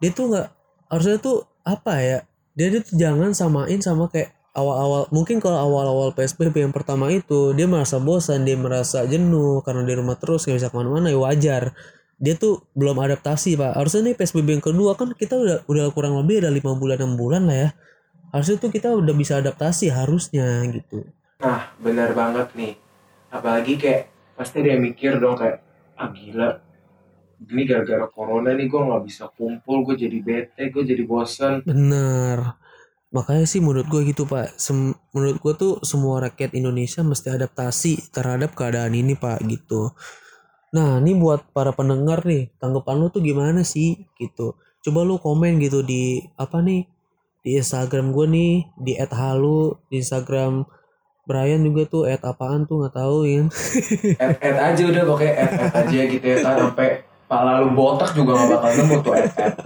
Dia 0.00 0.10
tuh 0.12 0.32
nggak 0.32 0.48
harusnya 0.88 1.18
tuh 1.20 1.44
apa 1.66 1.92
ya 2.00 2.18
dia 2.56 2.72
tuh 2.80 2.94
jangan 2.96 3.36
samain 3.36 3.80
sama 3.84 4.08
kayak 4.08 4.32
awal-awal 4.56 5.12
mungkin 5.12 5.36
kalau 5.44 5.60
awal-awal 5.60 6.16
psbb 6.16 6.64
yang 6.64 6.72
pertama 6.72 7.12
itu 7.12 7.52
dia 7.52 7.68
merasa 7.68 8.00
bosan 8.00 8.48
dia 8.48 8.56
merasa 8.56 9.04
jenuh 9.04 9.60
karena 9.60 9.84
di 9.84 9.92
rumah 9.92 10.16
terus 10.16 10.48
nggak 10.48 10.56
bisa 10.56 10.68
ke 10.72 10.76
mana-mana 10.76 11.12
ya 11.12 11.20
wajar. 11.20 11.76
Dia 12.16 12.32
tuh 12.32 12.64
belum 12.72 12.96
adaptasi 12.96 13.60
pak. 13.60 13.76
Harusnya 13.76 14.08
nih 14.08 14.16
psbb 14.16 14.48
yang 14.56 14.64
kedua 14.64 14.96
kan 14.96 15.12
kita 15.12 15.36
udah 15.36 15.58
udah 15.68 15.84
kurang 15.92 16.16
lebih 16.16 16.40
ada 16.40 16.48
lima 16.48 16.72
bulan 16.72 16.96
enam 16.96 17.20
bulan 17.20 17.44
lah 17.44 17.56
ya. 17.56 17.70
Harusnya 18.32 18.56
tuh 18.56 18.72
kita 18.72 18.88
udah 18.96 19.12
bisa 19.12 19.36
adaptasi 19.36 19.92
harusnya 19.92 20.64
gitu 20.72 21.04
Nah, 21.42 21.60
benar 21.84 22.10
banget 22.16 22.48
nih. 22.56 22.74
Apalagi 23.36 23.74
kayak 23.82 24.02
pasti 24.36 24.58
dia 24.64 24.76
mikir 24.86 25.12
dong 25.22 25.36
kayak, 25.40 25.58
ah 26.00 26.08
gila, 26.12 26.50
ini 27.52 27.62
gara-gara 27.68 28.06
corona 28.16 28.50
nih 28.56 28.66
gue 28.72 28.80
nggak 28.88 29.04
bisa 29.08 29.24
kumpul, 29.36 29.76
gue 29.86 29.96
jadi 30.04 30.18
bete, 30.28 30.62
gue 30.72 30.82
jadi 30.90 31.04
bosan. 31.04 31.54
Bener. 31.68 32.38
Makanya 33.16 33.46
sih 33.48 33.60
menurut 33.64 33.86
gue 33.92 34.02
gitu 34.12 34.22
pak. 34.28 34.56
Sem- 34.60 34.96
menurut 35.14 35.38
gue 35.44 35.52
tuh 35.62 35.72
semua 35.90 36.16
rakyat 36.26 36.52
Indonesia 36.60 37.00
mesti 37.04 37.28
adaptasi 37.32 37.92
terhadap 38.14 38.52
keadaan 38.58 38.92
ini 38.96 39.14
pak 39.16 39.38
gitu. 39.48 39.94
Nah 40.76 41.00
ini 41.00 41.12
buat 41.16 41.40
para 41.56 41.72
pendengar 41.72 42.20
nih 42.26 42.52
tanggapan 42.60 42.96
lu 43.00 43.06
tuh 43.14 43.22
gimana 43.24 43.62
sih 43.64 43.90
gitu. 44.20 44.58
Coba 44.84 45.00
lu 45.08 45.16
komen 45.18 45.58
gitu 45.64 45.80
di 45.86 46.20
apa 46.36 46.60
nih 46.62 46.82
di 47.44 47.50
Instagram 47.60 48.06
gue 48.16 48.26
nih 48.36 48.52
di 48.84 48.92
@halu 48.98 49.78
di 49.90 50.02
Instagram 50.02 50.66
Brian 51.26 51.66
juga 51.66 51.82
tuh 51.90 52.06
at 52.06 52.22
apaan 52.22 52.70
tuh 52.70 52.86
nggak 52.86 52.94
tahu 52.94 53.26
ya. 53.26 53.42
Add 54.22 54.58
aja 54.62 54.82
udah 54.86 55.02
pokoknya 55.02 55.34
add, 55.34 55.52
add 55.58 55.74
aja 55.90 56.00
gitu 56.06 56.22
ya 56.26 56.38
sampai 56.38 57.02
pala 57.26 57.58
lu 57.58 57.74
botak 57.74 58.14
juga 58.14 58.38
nggak 58.38 58.48
bakal 58.54 58.70
nemu 58.78 58.96
tuh 59.02 59.12
add, 59.18 59.32
add. 59.34 59.56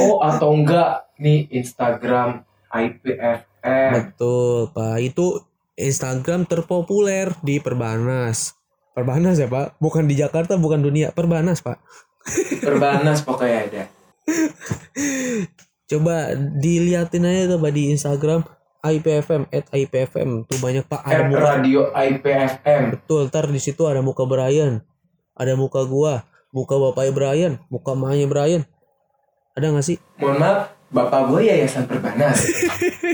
Oh 0.00 0.24
atau 0.24 0.56
enggak 0.56 1.12
nih 1.20 1.52
Instagram 1.52 2.48
IPFM. 2.72 3.90
Betul 3.92 4.72
pak. 4.72 4.96
Itu 5.04 5.44
Instagram 5.76 6.48
terpopuler 6.48 7.36
di 7.44 7.60
Perbanas. 7.60 8.56
Perbanas 8.96 9.36
ya 9.36 9.52
pak. 9.52 9.76
Bukan 9.76 10.08
di 10.08 10.16
Jakarta, 10.16 10.56
bukan 10.56 10.80
dunia. 10.80 11.12
Perbanas 11.12 11.60
pak. 11.60 11.76
Perbanas 12.64 13.20
pokoknya 13.20 13.58
ada. 13.68 13.84
Coba 15.88 16.36
diliatin 16.36 17.24
aja 17.24 17.56
Pak, 17.56 17.72
di 17.72 17.88
Instagram 17.96 18.44
IPFM 18.78 19.50
at 19.50 19.66
IPFM 19.74 20.46
tuh 20.46 20.58
banyak 20.62 20.86
pak. 20.86 21.02
Ada 21.02 21.26
muka 21.26 21.58
Radio 21.58 21.90
IPFM. 21.90 22.82
betul 22.94 23.26
ntar 23.26 23.50
di 23.50 23.58
situ 23.58 23.82
ada 23.90 23.98
muka 24.04 24.22
Brian. 24.22 24.86
Ada 25.34 25.58
muka 25.58 25.82
gua 25.86 26.26
muka 26.54 26.74
bapaknya 26.80 27.12
Brian 27.12 27.52
muka 27.68 27.92
mamanya 27.98 28.26
Brian. 28.30 28.62
Ada 29.58 29.74
nggak 29.74 29.86
sih? 29.86 29.98
Mohon 30.22 30.36
maaf, 30.38 30.58
bapak 30.94 31.20
gue 31.34 31.40
yayasan 31.50 31.90
Perbanas. 31.90 32.38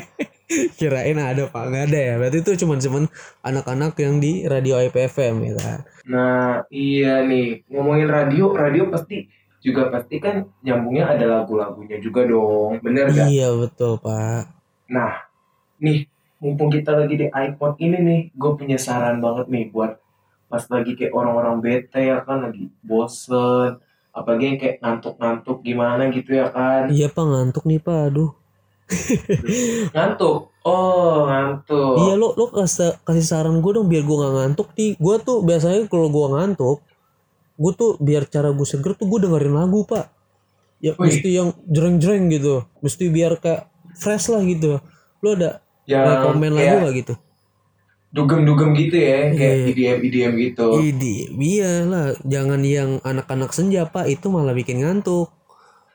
kirain 0.79 1.19
ada 1.19 1.49
pak. 1.49 1.65
Nggak 1.73 1.85
ada 1.89 1.99
ya? 1.99 2.15
Berarti 2.21 2.39
itu 2.45 2.53
cuman 2.65 2.79
cuman 2.79 3.05
anak-anak 3.41 3.93
yang 3.99 4.21
di 4.21 4.45
radio 4.45 4.77
IPFM 4.79 5.41
ya 5.41 5.55
kan? 5.57 5.81
Nah, 6.05 6.69
iya 6.69 7.25
nih, 7.25 7.65
ngomongin 7.73 8.09
radio, 8.13 8.53
radio 8.53 8.93
pasti 8.93 9.25
juga 9.65 9.89
pasti 9.89 10.21
kan 10.21 10.45
nyambungnya 10.61 11.17
ada 11.17 11.25
lagu-lagunya 11.41 11.97
juga 11.97 12.29
dong, 12.29 12.85
bener 12.85 13.09
gak? 13.09 13.33
iya 13.33 13.49
betul 13.57 13.97
pak. 13.97 14.53
Nah, 14.93 15.25
nih, 15.81 16.07
mumpung 16.43 16.71
kita 16.71 16.95
lagi 16.95 17.15
di 17.15 17.27
iPod 17.31 17.79
ini 17.81 17.99
nih, 17.99 18.21
gue 18.35 18.53
punya 18.59 18.79
saran 18.79 19.19
banget 19.23 19.47
nih 19.51 19.71
buat 19.71 19.99
pas 20.51 20.63
lagi 20.71 20.95
kayak 20.95 21.15
orang-orang 21.17 21.59
bete 21.59 21.99
ya 21.99 22.23
kan, 22.23 22.47
lagi 22.47 22.71
bosen, 22.85 23.81
apalagi 24.15 24.45
yang 24.55 24.59
kayak 24.61 24.77
ngantuk-ngantuk 24.79 25.59
gimana 25.67 26.07
gitu 26.15 26.39
ya 26.39 26.47
kan. 26.55 26.87
iya 26.95 27.11
pak 27.11 27.25
ngantuk 27.27 27.67
nih 27.67 27.83
pak 27.83 28.15
aduh 28.15 28.31
Ngantuk, 29.97 30.53
oh 30.61 31.25
ngantuk. 31.25 31.95
Iya 32.05 32.15
lo 32.21 32.37
lo 32.37 32.53
kasih 32.53 33.01
kasih 33.01 33.25
saran 33.25 33.65
gue 33.65 33.73
dong 33.73 33.89
biar 33.89 34.05
gue 34.05 34.17
gak 34.21 34.35
ngantuk 34.37 34.69
nih. 34.77 34.93
Gue 35.01 35.17
tuh 35.25 35.41
biasanya 35.41 35.89
kalau 35.89 36.13
gue 36.13 36.27
ngantuk, 36.37 36.79
gue 37.57 37.73
tuh 37.73 37.97
biar 37.97 38.29
cara 38.29 38.53
gue 38.53 38.67
seger 38.69 38.93
tuh 38.93 39.09
gue 39.09 39.19
dengerin 39.25 39.57
lagu 39.57 39.89
pak. 39.89 40.13
Ya 40.85 40.93
Wih. 41.01 41.09
mesti 41.09 41.29
yang 41.33 41.57
jreng-jreng 41.65 42.29
gitu. 42.29 42.69
Mesti 42.85 43.09
biar 43.09 43.41
kayak 43.41 43.73
fresh 43.97 44.29
lah 44.29 44.45
gitu. 44.45 44.85
Lo 45.25 45.33
ada 45.33 45.64
yang 45.85 46.05
rekomen 46.09 46.51
lagu 46.53 46.65
kayak 46.65 46.85
gak 46.85 46.97
gitu? 46.97 47.15
dugem-dugem 48.15 48.79
gitu 48.79 48.95
ya, 48.95 49.35
kayak 49.35 49.57
Iya. 49.59 49.67
IDM-IDM 49.75 50.33
gitu. 50.39 50.67
Idi, 50.79 51.35
iya 51.35 51.83
lah. 51.83 52.15
Jangan 52.23 52.63
yang 52.63 53.03
anak-anak 53.03 53.51
senja 53.51 53.91
pak. 53.91 54.07
Itu 54.07 54.31
malah 54.31 54.55
bikin 54.55 54.87
ngantuk. 54.87 55.35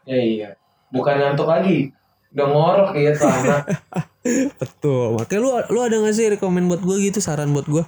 Ya 0.03 0.19
iya, 0.19 0.49
bukan 0.91 1.15
ngantuk 1.15 1.47
lagi, 1.47 1.95
udah 2.35 2.47
ngorok 2.51 2.91
ya 2.99 3.15
tuh 3.15 3.23
anak. 3.23 3.63
Betul. 4.59 5.15
Makanya 5.15 5.39
lu 5.39 5.49
lu 5.71 5.79
ada 5.79 5.95
gak 5.95 6.11
sih 6.11 6.27
rekomen 6.27 6.67
buat 6.67 6.83
gue 6.83 6.97
gitu 7.07 7.23
saran 7.23 7.55
buat 7.55 7.63
gue? 7.71 7.87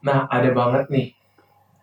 Nah, 0.00 0.24
ada 0.32 0.48
banget 0.56 0.88
nih 0.88 1.12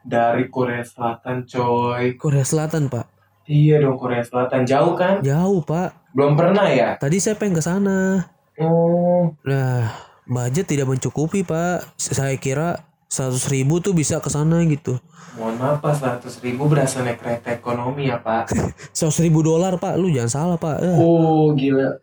dari 0.02 0.50
Korea 0.50 0.82
Selatan, 0.82 1.46
coy. 1.46 2.18
Korea 2.18 2.42
Selatan 2.42 2.90
pak. 2.90 3.06
Iya 3.46 3.86
dong 3.86 4.02
Korea 4.02 4.26
Selatan, 4.26 4.66
jauh 4.66 4.98
kan? 4.98 5.22
Jauh 5.22 5.62
pak. 5.62 5.94
Belum 6.10 6.34
pernah 6.34 6.66
ya? 6.74 6.98
Tadi 6.98 7.22
saya 7.22 7.38
pengen 7.38 7.60
ke 7.60 7.64
sana. 7.64 8.26
Oh, 8.56 9.34
Nah, 9.42 9.90
budget 10.24 10.70
tidak 10.70 10.86
mencukupi 10.88 11.42
pak. 11.42 11.84
Saya 11.98 12.38
kira 12.38 12.86
100 13.08 13.34
ribu 13.50 13.78
tuh 13.78 13.92
bisa 13.92 14.18
ke 14.18 14.30
sana 14.30 14.62
gitu. 14.64 14.98
mohon 15.34 15.58
maaf 15.58 15.82
pak, 15.82 15.98
100 16.22 16.46
ribu 16.46 16.70
berasa 16.70 17.02
naik 17.02 17.18
kereta 17.18 17.50
ekonomi 17.52 18.06
ya 18.06 18.22
pak. 18.22 18.54
100 18.94 19.26
ribu 19.26 19.42
dolar 19.42 19.78
pak, 19.78 19.98
lu 19.98 20.10
jangan 20.10 20.30
salah 20.30 20.58
pak. 20.58 20.78
Eh, 20.80 20.94
Oh, 20.94 21.50
gila. 21.54 21.98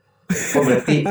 Oh, 0.59 0.63
berarti 0.63 1.07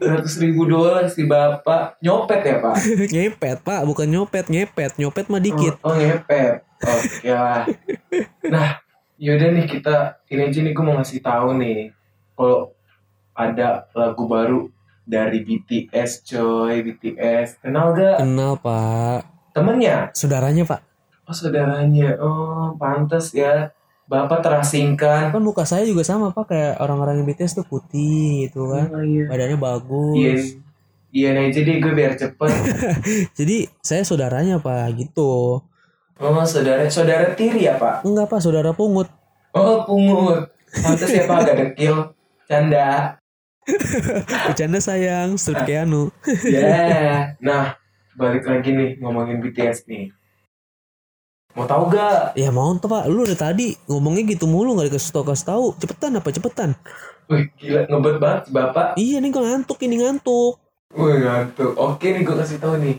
100 0.00 0.24
ribu 0.38 0.64
dolar 0.64 1.08
si 1.08 1.24
bapak 1.24 1.96
nyopet 2.00 2.40
ya 2.42 2.56
pak? 2.60 2.76
ngepet 3.12 3.58
pak, 3.60 3.80
bukan 3.84 4.08
nyopet, 4.08 4.48
ngepet. 4.48 4.96
Nyopet 4.96 5.28
mah 5.28 5.40
dikit. 5.40 5.76
Oh, 5.80 5.92
oh 5.92 5.94
ngepet. 5.94 6.60
Oke 6.82 7.28
lah. 7.28 7.64
Nah, 8.44 8.68
yaudah 9.16 9.48
nih 9.50 9.64
kita 9.64 10.20
ini 10.28 10.48
aja 10.48 10.58
nih 10.60 10.72
gue 10.72 10.84
mau 10.84 10.96
ngasih 10.96 11.20
tahu 11.20 11.56
nih 11.56 11.88
kalau 12.32 12.72
ada 13.32 13.88
lagu 13.96 14.28
baru 14.28 14.68
dari 15.02 15.42
BTS 15.42 16.22
coy 16.24 16.84
BTS 16.86 17.64
kenal 17.64 17.96
gak? 17.96 18.22
Kenal 18.22 18.54
pak. 18.60 19.20
temennya? 19.52 20.08
Saudaranya 20.16 20.64
pak. 20.64 20.80
oh 21.28 21.34
saudaranya. 21.34 22.16
Oh 22.22 22.72
pantas 22.78 23.34
ya. 23.36 23.72
Bapak 24.08 24.44
terasingkan. 24.44 25.32
Kan 25.32 25.42
muka 25.44 25.64
saya 25.64 25.88
juga 25.88 26.04
sama 26.04 26.32
pak. 26.32 26.52
Kayak 26.52 26.80
orang-orang 26.80 27.20
yang 27.20 27.26
BTS 27.28 27.60
tuh 27.60 27.66
putih 27.66 28.48
gitu 28.48 28.72
kan. 28.72 28.88
oh, 28.92 29.04
iya. 29.04 29.24
Badannya 29.28 29.58
iya 29.58 29.60
bagus. 29.60 30.42
iya. 31.12 31.28
Nih 31.36 31.52
aja 31.52 31.60
deh 31.60 31.76
gue 31.76 31.92
biar 31.92 32.12
cepet. 32.16 32.50
Jadi 33.38 33.68
saya 33.84 34.00
saudaranya 34.04 34.60
pak 34.60 34.96
gitu. 34.96 35.60
oh 36.22 36.44
saudara 36.46 36.86
saudara 36.88 37.34
tiri 37.36 37.66
ya 37.66 37.76
pak? 37.76 38.06
Enggak 38.06 38.30
pak, 38.30 38.40
saudara 38.40 38.70
pungut. 38.72 39.10
oh 39.52 39.84
pungut. 39.84 40.48
Pantas 40.72 41.10
ya 41.12 41.28
pak. 41.28 41.36
Agak 41.44 41.56
dekil. 41.60 42.16
Canda 42.48 43.21
Bercanda 44.50 44.82
sayang, 44.82 45.38
strip 45.38 45.62
Keanu. 45.64 46.10
Ya, 46.54 47.36
nah 47.38 47.78
balik 48.18 48.44
lagi 48.44 48.74
nih 48.74 48.90
ngomongin 48.98 49.38
BTS 49.38 49.86
nih. 49.86 50.10
Mau 51.52 51.68
tahu 51.68 51.92
gak? 51.92 52.32
Ya 52.32 52.48
mau 52.48 52.72
tuh 52.80 52.88
pak, 52.88 53.04
lu 53.12 53.28
dari 53.28 53.36
tadi 53.36 53.66
ngomongnya 53.84 54.24
gitu 54.32 54.48
mulu 54.48 54.72
nggak 54.72 54.88
dikasih 54.88 55.12
tau 55.12 55.24
kasih 55.28 55.46
tahu. 55.52 55.64
Cepetan 55.76 56.16
apa 56.16 56.28
cepetan? 56.32 56.70
Wih 57.28 57.52
gila 57.60 57.84
ngebet 57.86 58.16
banget 58.18 58.42
bapak. 58.48 58.88
Iya 58.96 59.20
nih 59.20 59.30
gue 59.30 59.42
ngantuk 59.44 59.78
ini 59.84 60.00
ngantuk. 60.00 60.56
Wih 60.96 61.16
ngantuk. 61.20 61.72
Oke 61.76 62.08
nih 62.16 62.24
gue 62.24 62.36
kasih 62.40 62.58
tahu 62.58 62.80
nih. 62.80 62.96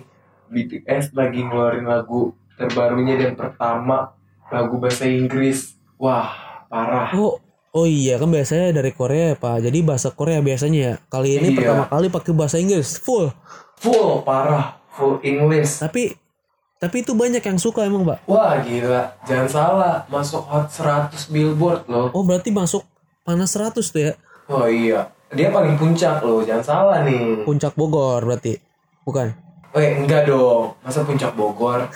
BTS 0.54 1.18
lagi 1.18 1.42
ngeluarin 1.42 1.90
lagu 1.90 2.38
terbarunya 2.54 3.18
dan 3.18 3.34
pertama 3.34 4.14
lagu 4.54 4.78
bahasa 4.78 5.10
Inggris. 5.10 5.74
Wah 5.98 6.30
parah. 6.70 7.10
Oh, 7.18 7.42
oh 7.74 7.84
iya 7.84 8.16
kan 8.16 8.30
biasanya 8.30 8.70
dari 8.72 8.94
Korea 8.94 9.34
ya, 9.34 9.36
Pak. 9.36 9.66
Jadi 9.66 9.78
bahasa 9.82 10.14
Korea 10.14 10.40
biasanya 10.40 10.80
ya. 10.80 10.94
Kali 11.10 11.38
ini 11.38 11.48
Iya. 11.52 11.58
pertama 11.58 11.84
kali 11.90 12.08
pakai 12.08 12.32
bahasa 12.32 12.58
Inggris 12.62 12.96
full. 12.96 13.34
Full 13.82 14.22
parah. 14.22 14.78
Full 14.94 15.20
English. 15.26 15.82
Tapi 15.82 16.14
tapi 16.78 17.00
itu 17.00 17.16
banyak 17.16 17.40
yang 17.40 17.56
suka 17.56 17.88
emang, 17.88 18.04
Pak. 18.04 18.28
Wah 18.28 18.60
gila. 18.60 19.16
Jangan 19.24 19.48
salah. 19.48 19.96
Masuk 20.12 20.44
hot 20.44 20.68
100 20.68 21.32
billboard 21.32 21.88
loh. 21.88 22.12
Oh, 22.12 22.22
berarti 22.22 22.52
masuk 22.52 22.84
panas 23.24 23.56
100 23.56 23.80
tuh 23.88 24.02
ya. 24.04 24.14
Oh 24.52 24.68
iya. 24.68 25.08
Dia 25.32 25.50
paling 25.50 25.80
puncak 25.80 26.22
loh. 26.22 26.44
Jangan 26.44 26.62
salah 26.64 26.98
nih. 27.08 27.42
Puncak 27.48 27.74
Bogor 27.74 28.22
berarti. 28.22 28.60
Bukan. 29.08 29.32
Eh 29.74 30.06
enggak 30.06 30.30
dong, 30.30 30.78
masa 30.86 31.02
puncak 31.02 31.34
Bogor? 31.34 31.90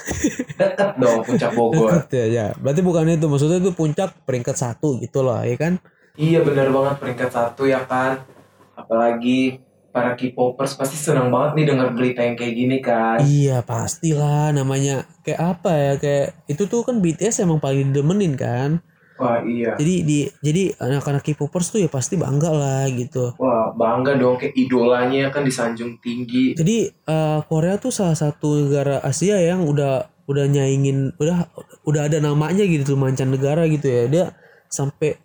Deket 0.57 0.97
dong 0.97 1.21
puncak 1.21 1.53
Bogor. 1.53 2.09
ya, 2.09 2.25
ya. 2.25 2.47
Berarti 2.57 2.81
bukan 2.81 3.05
itu. 3.13 3.29
Maksudnya 3.29 3.61
itu 3.61 3.71
puncak 3.77 4.17
peringkat 4.25 4.57
satu 4.57 4.97
gitu 4.97 5.21
loh, 5.21 5.37
ya 5.45 5.53
kan? 5.55 5.77
Iya 6.17 6.41
bener 6.41 6.73
banget 6.73 6.97
peringkat 6.97 7.29
satu 7.29 7.69
ya 7.69 7.85
kan. 7.85 8.25
Apalagi 8.73 9.61
para 9.93 10.13
K-popers 10.13 10.77
pasti 10.77 10.97
senang 10.97 11.33
banget 11.33 11.57
nih 11.57 11.65
dengar 11.73 11.89
berita 11.93 12.21
yang 12.25 12.37
kayak 12.37 12.53
gini 12.53 12.77
kan. 12.81 13.17
Iya 13.21 13.61
pastilah 13.61 14.53
namanya 14.53 15.05
kayak 15.25 15.41
apa 15.57 15.71
ya 15.73 15.93
kayak 15.97 16.27
itu 16.45 16.65
tuh 16.69 16.81
kan 16.81 16.97
BTS 17.01 17.45
emang 17.45 17.61
paling 17.61 17.93
demenin 17.93 18.33
kan. 18.33 18.81
Wah 19.17 19.41
iya. 19.43 19.73
Jadi 19.77 19.95
di 20.05 20.19
jadi 20.39 20.73
anak-anak 20.77 21.25
K-popers 21.25 21.73
tuh 21.73 21.81
ya 21.81 21.89
pasti 21.89 22.15
bangga 22.15 22.53
lah 22.53 22.85
gitu. 22.93 23.33
Wah 23.41 23.73
bangga 23.73 24.15
dong 24.17 24.37
kayak 24.37 24.53
idolanya 24.53 25.33
kan 25.33 25.41
disanjung 25.41 25.97
tinggi. 25.99 26.53
Jadi 26.53 26.87
eh, 26.89 27.39
Korea 27.49 27.81
tuh 27.81 27.89
salah 27.89 28.15
satu 28.15 28.69
negara 28.69 29.01
Asia 29.01 29.41
yang 29.41 29.65
udah 29.65 30.09
udah 30.27 30.45
nyaingin 30.45 31.17
udah 31.17 31.49
udah 31.87 32.01
ada 32.05 32.21
namanya 32.21 32.61
gitu 32.63 32.93
mancanegara 32.93 33.65
gitu 33.67 33.89
ya. 33.89 34.03
Dia 34.05 34.25
sampai 34.69 35.17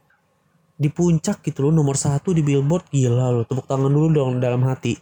di 0.83 0.89
puncak 0.91 1.45
gitu 1.47 1.69
loh 1.69 1.73
nomor 1.75 1.95
satu 1.95 2.35
di 2.35 2.43
billboard 2.43 2.91
gila 2.91 3.31
loh 3.31 3.45
tepuk 3.47 3.71
tangan 3.71 3.87
dulu 3.87 4.09
dong 4.11 4.43
dalam 4.43 4.67
hati 4.67 4.99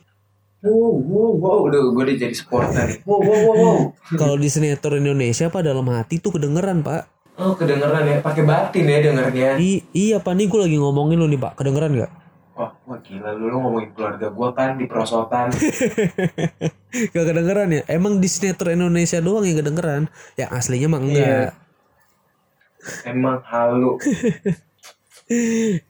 Wow, 0.60 0.92
wow, 1.08 1.32
wow, 1.40 1.58
udah 1.72 1.80
gue 1.88 2.04
udah 2.04 2.16
jadi 2.20 2.36
supporter 2.36 2.84
nih. 2.84 3.00
Wow, 3.08 3.24
wow, 3.24 3.40
wow, 3.48 3.56
wow. 3.56 3.78
kalau 4.20 4.36
di 4.36 4.52
sinetron 4.52 5.00
Indonesia 5.00 5.48
pak 5.48 5.64
dalam 5.64 5.88
hati 5.88 6.20
tuh 6.20 6.36
kedengeran 6.36 6.84
pak 6.84 7.08
Oh 7.40 7.56
kedengeran 7.56 8.04
ya, 8.04 8.16
pakai 8.20 8.44
batin 8.44 8.84
ya 8.84 8.98
dengernya. 9.00 9.50
I, 9.56 9.80
iya 9.90 10.20
pak 10.20 10.36
nih 10.36 10.44
gue 10.44 10.60
lagi 10.60 10.76
ngomongin 10.76 11.16
lo 11.16 11.24
nih 11.24 11.40
pak 11.40 11.56
kedengeran 11.56 11.92
nggak 11.94 12.12
Wah, 12.52 12.76
wah 12.84 13.00
gila 13.00 13.32
lu, 13.32 13.48
lu 13.48 13.56
ngomongin 13.56 13.88
keluarga 13.96 14.28
gue 14.28 14.48
kan 14.52 14.76
di 14.76 14.84
perosotan. 14.84 15.48
Gak 17.14 17.24
kedengeran 17.24 17.72
ya 17.72 17.80
emang 17.88 18.20
di 18.20 18.28
sinetron 18.28 18.76
Indonesia 18.76 19.16
doang 19.16 19.48
yang 19.48 19.56
kedengeran 19.56 20.02
yang 20.36 20.50
aslinya 20.52 20.92
mah 20.92 21.00
enggak 21.00 21.24
Iya. 21.24 21.48
Emang 23.08 23.40
halu. 23.48 23.96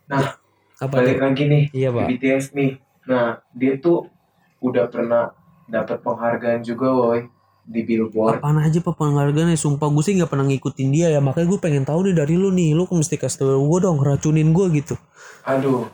Nah, 0.07 0.37
apa 0.76 0.92
balik 0.92 1.16
tuh? 1.16 1.25
lagi 1.25 1.42
nih 1.49 1.64
Iya, 1.73 1.88
Pak. 1.90 2.07
BTS 2.07 2.47
nih. 2.52 2.76
Nah, 3.09 3.40
dia 3.50 3.80
tuh 3.80 4.07
udah 4.61 4.85
pernah 4.87 5.33
dapat 5.64 6.04
penghargaan 6.04 6.61
juga 6.61 6.92
woi 6.92 7.21
di 7.64 7.81
Billboard. 7.85 8.40
apaan 8.40 8.59
aja 8.59 8.79
pak 8.81 8.95
penghargaannya 8.95 9.55
sumpah 9.55 9.88
gue 9.88 10.02
sih 10.02 10.14
nggak 10.17 10.31
pernah 10.31 10.47
ngikutin 10.49 10.88
dia 10.90 11.07
ya 11.11 11.21
makanya 11.21 11.47
gue 11.55 11.61
pengen 11.61 11.85
tahu 11.85 12.09
nih 12.11 12.14
dari 12.17 12.35
lu 12.35 12.50
nih 12.50 12.75
lu 12.75 12.85
mesti 12.87 13.14
kasih 13.14 13.45
tau 13.47 13.62
gue 13.62 13.79
dong 13.81 13.99
racunin 14.00 14.50
gue 14.50 14.67
gitu 14.76 14.95
Aduh, 15.40 15.88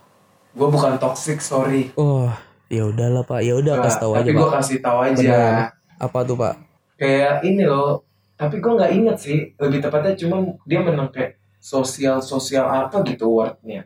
gue 0.52 0.68
bukan 0.68 0.98
toxic, 0.98 1.38
sorry. 1.38 1.94
oh 1.94 2.26
ya 2.66 2.82
udahlah 2.82 3.22
pak 3.22 3.46
ya 3.46 3.54
udah 3.54 3.78
Nah, 3.78 3.84
kasih 3.86 4.00
tahu 4.02 4.12
aja 4.12 4.20
tapi 4.20 4.32
gue 4.34 4.48
kasih 4.50 4.78
tahu 4.82 4.98
aja. 4.98 5.14
Beneran. 5.14 5.54
apa 5.96 6.18
tuh 6.22 6.36
pak 6.36 6.54
Kayak 6.96 7.34
ini 7.44 7.62
loh. 7.62 8.02
Tapi 8.34 8.56
gue 8.56 8.72
nggak 8.72 8.92
inget 8.92 9.16
sih. 9.16 9.38
Lebih 9.54 9.80
tepatnya 9.80 10.16
cuma 10.16 10.40
dia 10.64 10.80
menang 10.80 11.08
kayak 11.08 11.36
sosial 11.56 12.20
sosial 12.20 12.64
apa 12.64 13.00
gitu 13.04 13.28
wordnya. 13.28 13.84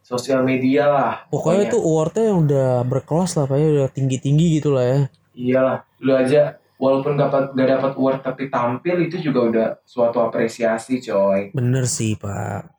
Sosial 0.00 0.40
media 0.42 0.88
lah. 0.88 1.12
pokoknya 1.28 1.68
itu 1.68 1.78
awardnya 1.78 2.24
yang 2.32 2.38
udah 2.42 2.68
berkelas 2.82 3.36
lah 3.36 3.44
pak 3.44 3.56
ya 3.60 3.68
udah 3.68 3.88
tinggi 3.92 4.16
tinggi 4.18 4.56
gitu 4.58 4.72
lah 4.72 4.82
ya 4.82 5.00
Iyalah, 5.32 5.78
lu 6.02 6.12
aja 6.12 6.57
walaupun 6.78 7.18
dapat 7.18 7.52
gak 7.58 7.68
dapat 7.68 7.92
award 7.98 8.20
tapi 8.22 8.48
tampil 8.48 8.96
itu 9.02 9.18
juga 9.18 9.40
udah 9.50 9.66
suatu 9.82 10.22
apresiasi 10.22 11.02
coy. 11.02 11.50
bener 11.52 11.84
sih 11.84 12.14
pak 12.14 12.70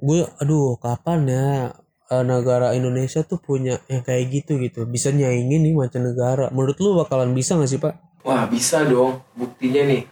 gue 0.00 0.24
aduh 0.40 0.80
kapan 0.80 1.20
ya 1.28 1.48
eh, 2.10 2.24
negara 2.24 2.72
Indonesia 2.74 3.22
tuh 3.22 3.38
punya 3.38 3.78
yang 3.86 4.02
kayak 4.02 4.24
gitu 4.32 4.56
gitu 4.58 4.88
bisa 4.88 5.12
nyaingin 5.12 5.62
nih 5.62 5.74
mancanegara 5.76 6.50
menurut 6.50 6.76
lu 6.80 6.96
bakalan 6.98 7.30
bisa 7.36 7.54
gak 7.60 7.70
sih 7.70 7.78
pak 7.80 7.94
Wah 8.24 8.48
bisa 8.48 8.80
dong, 8.88 9.20
buktinya 9.36 9.84
nih. 9.84 10.08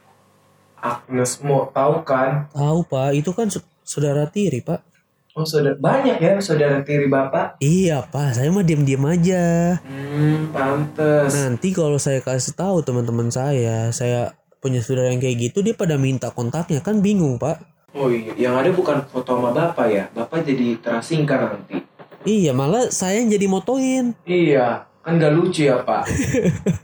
Agnes 0.76 1.40
Mo, 1.40 1.72
tahu 1.72 2.04
kan? 2.04 2.44
tahu 2.52 2.84
pak 2.84 3.16
itu 3.16 3.32
kan 3.32 3.48
saudara 3.80 4.28
tiri 4.28 4.60
pak 4.60 4.84
Oh 5.32 5.48
saudara 5.48 5.72
banyak 5.72 6.20
ya 6.20 6.36
saudara 6.44 6.84
tiri 6.84 7.08
bapak. 7.08 7.56
iya 7.58 8.04
pak 8.04 8.36
saya 8.36 8.52
mah 8.52 8.60
diam 8.60 8.84
diam 8.84 9.00
aja 9.08 9.80
Hmm, 9.80 10.52
pantes. 10.52 11.32
Nanti 11.32 11.72
kalau 11.72 11.96
saya 11.96 12.20
kasih 12.20 12.52
tahu 12.52 12.84
teman-teman 12.84 13.32
saya, 13.32 13.88
saya 13.90 14.36
punya 14.60 14.84
saudara 14.84 15.08
yang 15.08 15.24
kayak 15.24 15.48
gitu, 15.48 15.64
dia 15.64 15.72
pada 15.72 15.96
minta 15.96 16.28
kontaknya 16.28 16.84
kan 16.84 17.00
bingung 17.00 17.40
pak. 17.40 17.64
Oh 17.96 18.12
iya, 18.12 18.36
yang 18.36 18.60
ada 18.60 18.68
bukan 18.76 19.08
foto 19.08 19.32
sama 19.32 19.56
bapak 19.56 19.86
ya? 19.88 20.04
Bapak 20.12 20.44
jadi 20.44 20.76
terasingkan 20.84 21.56
nanti. 21.56 21.80
Iya 22.28 22.52
malah 22.52 22.92
saya 22.92 23.24
yang 23.24 23.32
jadi 23.32 23.48
motoin. 23.48 24.12
Iya, 24.28 24.84
kan 25.00 25.16
gak 25.16 25.32
lucu 25.32 25.64
ya 25.64 25.80
pak. 25.80 26.04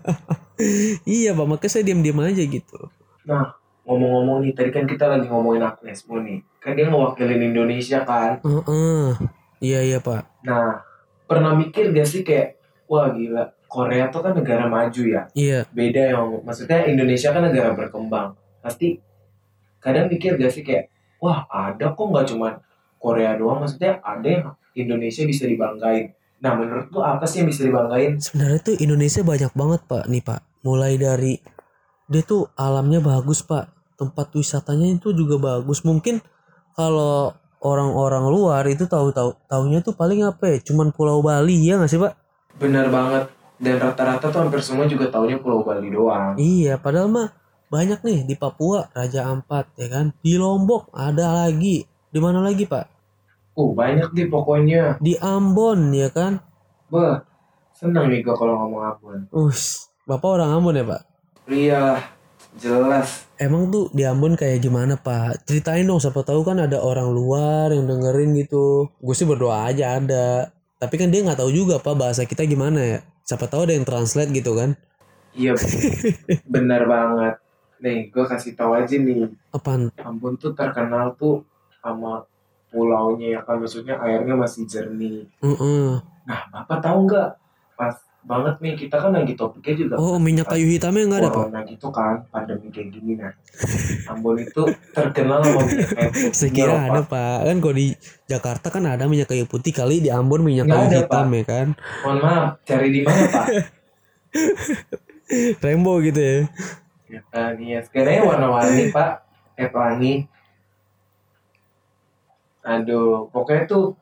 iya 1.04 1.36
pak, 1.36 1.46
makanya 1.46 1.68
saya 1.70 1.84
diam-diam 1.84 2.18
aja 2.24 2.42
gitu. 2.42 2.78
Nah, 3.28 3.57
ngomong-ngomong 3.88 4.44
nih, 4.44 4.52
tadi 4.52 4.68
kan 4.68 4.84
kita 4.84 5.08
lagi 5.08 5.32
ngomongin 5.32 5.64
Agnes 5.64 6.04
Mo 6.04 6.20
nih. 6.20 6.44
Kan 6.60 6.76
dia 6.76 6.92
ngewakilin 6.92 7.40
Indonesia 7.40 8.04
kan? 8.04 8.36
Heeh. 8.44 9.16
Iya 9.64 9.80
iya 9.80 9.98
pak. 10.04 10.44
Nah, 10.44 10.84
pernah 11.24 11.56
mikir 11.56 11.90
gak 11.96 12.04
sih 12.04 12.20
kayak, 12.20 12.60
wah 12.84 13.08
gila, 13.08 13.48
Korea 13.64 14.12
tuh 14.12 14.20
kan 14.20 14.36
negara 14.36 14.68
maju 14.68 15.02
ya. 15.08 15.24
Iya. 15.32 15.64
Beda 15.72 16.12
yang, 16.12 16.44
maksudnya 16.44 16.84
Indonesia 16.84 17.32
kan 17.32 17.48
negara 17.48 17.72
berkembang. 17.72 18.36
Pasti 18.60 19.00
kadang 19.80 20.12
mikir 20.12 20.36
gak 20.36 20.52
sih 20.52 20.60
kayak, 20.60 20.92
wah 21.18 21.48
ada 21.48 21.96
kok 21.96 22.06
nggak 22.12 22.28
cuman 22.28 22.54
Korea 23.00 23.34
doang, 23.40 23.64
maksudnya 23.64 24.04
ada 24.04 24.28
yang 24.28 24.44
Indonesia 24.76 25.24
bisa 25.24 25.48
dibanggain. 25.48 26.12
Nah, 26.38 26.54
menurut 26.54 26.86
lu 26.92 27.02
apa 27.02 27.26
sih 27.26 27.42
yang 27.42 27.48
bisa 27.50 27.66
dibanggain? 27.66 28.20
Sebenarnya 28.20 28.60
tuh 28.62 28.76
Indonesia 28.78 29.22
banyak 29.26 29.52
banget 29.56 29.80
pak 29.90 30.04
nih 30.06 30.22
pak. 30.22 30.40
Mulai 30.62 30.94
dari 30.94 31.34
dia 32.06 32.22
tuh 32.22 32.46
alamnya 32.54 33.02
bagus 33.02 33.42
pak. 33.42 33.77
Tempat 33.98 34.30
wisatanya 34.38 34.86
itu 34.94 35.10
juga 35.10 35.36
bagus. 35.42 35.82
Mungkin 35.82 36.22
kalau 36.78 37.34
orang-orang 37.58 38.30
luar 38.30 38.62
itu 38.70 38.86
tahu-tahu 38.86 39.34
taunya 39.50 39.82
tuh 39.82 39.94
paling 39.98 40.22
apa 40.22 40.54
ya? 40.54 40.58
Cuman 40.62 40.94
Pulau 40.94 41.18
Bali 41.18 41.66
ya 41.66 41.82
nggak 41.82 41.90
sih 41.90 41.98
pak? 41.98 42.14
Bener 42.62 42.86
banget. 42.88 43.26
Dan 43.58 43.82
rata-rata 43.82 44.30
tuh 44.30 44.38
hampir 44.38 44.62
semua 44.62 44.86
juga 44.86 45.10
taunya 45.10 45.34
Pulau 45.42 45.66
Bali 45.66 45.90
doang. 45.90 46.38
Iya, 46.38 46.78
padahal 46.78 47.10
mah 47.10 47.28
banyak 47.68 48.00
nih 48.06 48.18
di 48.24 48.34
Papua 48.38 48.86
Raja 48.94 49.26
Ampat 49.26 49.74
ya 49.74 49.90
kan. 49.90 50.14
Di 50.22 50.38
Lombok 50.38 50.94
ada 50.94 51.44
lagi. 51.44 51.82
Di 52.08 52.18
mana 52.22 52.38
lagi 52.38 52.64
pak? 52.64 52.86
Uh, 53.58 53.74
banyak 53.74 54.14
deh 54.14 54.30
pokoknya. 54.30 55.02
Di 55.02 55.18
Ambon 55.18 55.90
ya 55.90 56.06
kan. 56.14 56.38
Bah, 56.86 57.26
seneng 57.74 58.06
nih 58.06 58.22
gue 58.22 58.34
kalau 58.38 58.54
ngomong 58.54 58.82
Ambon. 58.94 59.18
Us, 59.34 59.90
bapak 60.06 60.38
orang 60.38 60.54
Ambon 60.54 60.78
ya 60.78 60.86
pak? 60.86 61.02
Iya, 61.50 61.82
jelas. 62.58 63.24
Emang 63.38 63.70
tuh 63.70 63.88
di 63.94 64.02
Ambon 64.02 64.34
kayak 64.34 64.58
gimana 64.58 64.98
pak? 64.98 65.46
Ceritain 65.46 65.86
dong, 65.86 66.02
siapa 66.02 66.26
tahu 66.26 66.42
kan 66.42 66.58
ada 66.58 66.82
orang 66.82 67.08
luar 67.08 67.70
yang 67.70 67.86
dengerin 67.86 68.34
gitu. 68.34 68.90
Gue 68.98 69.14
sih 69.14 69.24
berdoa 69.24 69.70
aja 69.70 69.96
ada. 70.02 70.50
Tapi 70.78 70.94
kan 70.98 71.08
dia 71.10 71.22
nggak 71.22 71.38
tahu 71.38 71.50
juga 71.54 71.78
pak 71.78 71.94
bahasa 71.94 72.26
kita 72.26 72.42
gimana 72.44 72.78
ya. 72.82 72.98
Siapa 73.22 73.46
tahu 73.46 73.70
ada 73.70 73.74
yang 73.78 73.86
translate 73.86 74.34
gitu 74.34 74.58
kan? 74.58 74.74
Iya, 75.38 75.54
bener 76.54 76.82
banget. 76.90 77.34
Nih, 77.78 78.10
gue 78.10 78.24
kasih 78.26 78.58
tahu 78.58 78.74
aja 78.74 78.94
nih. 78.98 79.30
Apaan? 79.54 79.94
Ambon 80.02 80.34
tuh 80.34 80.50
terkenal 80.58 81.14
tuh 81.14 81.46
sama 81.78 82.26
pulaunya 82.74 83.38
ya 83.38 83.40
kan. 83.46 83.62
Maksudnya 83.62 84.02
airnya 84.02 84.34
masih 84.34 84.66
jernih. 84.66 85.30
Heeh. 85.38 86.02
Nah, 86.26 86.40
Bapak 86.50 86.82
tahu 86.82 87.06
nggak? 87.06 87.28
Pas 87.78 87.94
banget 88.28 88.60
nih, 88.60 88.74
kita 88.76 89.00
kan 89.00 89.16
lagi 89.16 89.32
topiknya 89.32 89.74
juga. 89.74 89.94
Oh 89.96 90.20
minyak 90.20 90.52
kayu 90.52 90.68
hitamnya 90.68 91.08
nggak 91.08 91.20
ada 91.24 91.30
pak? 91.32 91.44
Corona 91.48 91.60
gitu 91.64 91.88
kan, 91.88 92.14
pandemi 92.28 92.68
kayak 92.68 92.88
gini 92.92 93.12
nah. 93.16 93.32
Ambon 94.12 94.36
itu 94.36 94.62
terkenal 94.92 95.40
sama 95.40 95.60
minyak 95.64 95.88
kayu 95.96 96.10
putihnya 96.12 96.36
Saya 96.36 96.50
kira 96.52 96.74
loh, 96.76 96.80
ada 96.84 97.00
Pak. 97.08 97.38
Kan 97.48 97.56
kalau 97.64 97.74
di 97.74 97.86
Jakarta 98.28 98.66
kan 98.68 98.84
ada 98.84 99.04
minyak 99.08 99.28
kayu 99.32 99.48
putih 99.48 99.72
kali 99.72 100.04
di 100.04 100.12
Ambon 100.12 100.44
minyak 100.44 100.68
Nggak 100.68 100.76
kayu 100.76 100.88
ada, 100.92 100.98
hitam 101.00 101.26
Pak. 101.26 101.34
ya 101.34 101.44
kan? 101.48 101.66
Mohon 102.04 102.18
maaf, 102.20 102.48
cari 102.68 102.88
di 102.92 103.00
mana 103.02 103.24
Pak? 103.32 103.46
Rainbow 105.64 105.96
gitu 106.04 106.20
ya. 106.20 106.38
Ya 107.08 107.20
kan, 107.32 107.56
iya. 107.56 107.80
Sekarang 107.80 108.28
warna-warni 108.28 108.92
Pak. 108.96 109.10
Eh 109.56 109.68
pelangi. 109.72 110.14
Aduh, 112.62 113.32
pokoknya 113.32 113.64
tuh 113.64 113.96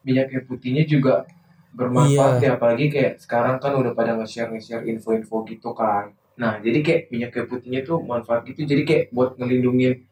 minyak 0.00 0.32
kayu 0.32 0.42
putihnya 0.48 0.84
juga 0.88 1.28
bermanfaat 1.74 2.38
Iya. 2.38 2.46
ya. 2.46 2.50
Apalagi 2.54 2.86
kayak 2.88 3.12
sekarang 3.18 3.58
kan 3.58 3.74
udah 3.74 3.92
pada 3.92 4.14
nge-share 4.14 4.48
nge-share 4.48 4.86
info-info 4.86 5.42
gitu 5.44 5.74
kan. 5.74 6.14
Nah, 6.34 6.58
jadi 6.58 6.78
kayak 6.80 7.00
minyak 7.08 7.30
kayu 7.30 7.46
putihnya 7.46 7.82
tuh 7.82 7.98
manfaat 8.00 8.42
gitu. 8.44 8.62
Jadi 8.62 8.82
kayak 8.82 9.04
buat 9.10 9.34
ngelindungin 9.34 10.02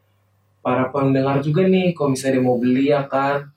para 0.59 0.87
pendengar 0.87 1.39
juga 1.39 1.63
nih. 1.63 1.91
Kalau 1.91 2.11
misalnya 2.11 2.37
dia 2.37 2.43
mau 2.43 2.55
beli 2.55 2.85
ya 2.87 3.03
kan. 3.03 3.51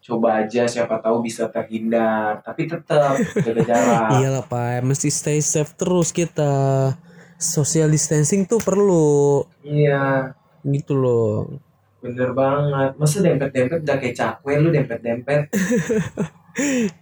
Coba 0.00 0.42
aja 0.42 0.66
siapa 0.66 0.98
tahu 0.98 1.22
bisa 1.22 1.46
terhindar. 1.46 2.42
Tapi 2.42 2.66
tetap 2.66 3.14
jaga 3.38 3.62
jarak. 3.62 4.08
Iyalah 4.18 4.42
pak, 4.42 4.82
mesti 4.82 5.06
stay 5.08 5.38
safe 5.38 5.74
terus 5.74 6.10
kita. 6.10 6.90
Social 7.38 7.86
distancing 7.86 8.46
tuh 8.46 8.58
perlu 8.58 9.42
Iya. 9.62 10.34
gitu 10.64 10.94
loh. 10.94 11.58
Bener 11.98 12.30
banget. 12.32 12.94
Masa 12.94 13.18
dempet-dempet 13.18 13.82
udah 13.82 13.96
kayak 13.96 14.14
cakwe 14.14 14.58
lu 14.58 14.70
dempet-dempet. 14.70 15.50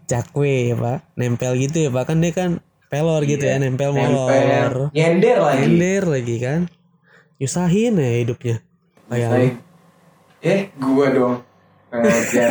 Cakwe 0.07 0.71
ya 0.71 0.77
pak, 0.77 0.99
nempel 1.15 1.59
gitu 1.59 1.77
ya 1.83 1.91
pak 1.91 2.05
kan 2.07 2.19
dia 2.19 2.33
kan 2.33 2.51
pelor 2.87 3.23
gitu 3.23 3.47
Iya, 3.47 3.59
ya, 3.59 3.63
nempel 3.63 3.91
molor. 3.95 4.91
Nyender 4.91 5.37
lagi. 5.39 5.63
Ender 5.67 6.03
lagi 6.07 6.37
kan. 6.39 6.61
Nyusahin 7.39 7.95
ya 7.95 8.11
hidupnya. 8.21 8.57
Kayak. 9.07 9.59
Eh, 10.41 10.71
gua 10.77 11.07
dong. 11.11 11.35
Ngajar. 11.91 12.49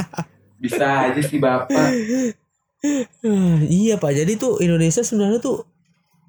Bisa 0.62 0.86
aja 1.08 1.20
sih 1.20 1.36
bapak. 1.36 1.88
Iya 3.66 3.98
pak 3.98 4.14
jadi 4.14 4.38
tuh 4.38 4.62
Indonesia 4.62 5.02
sebenarnya 5.02 5.42
tuh 5.42 5.66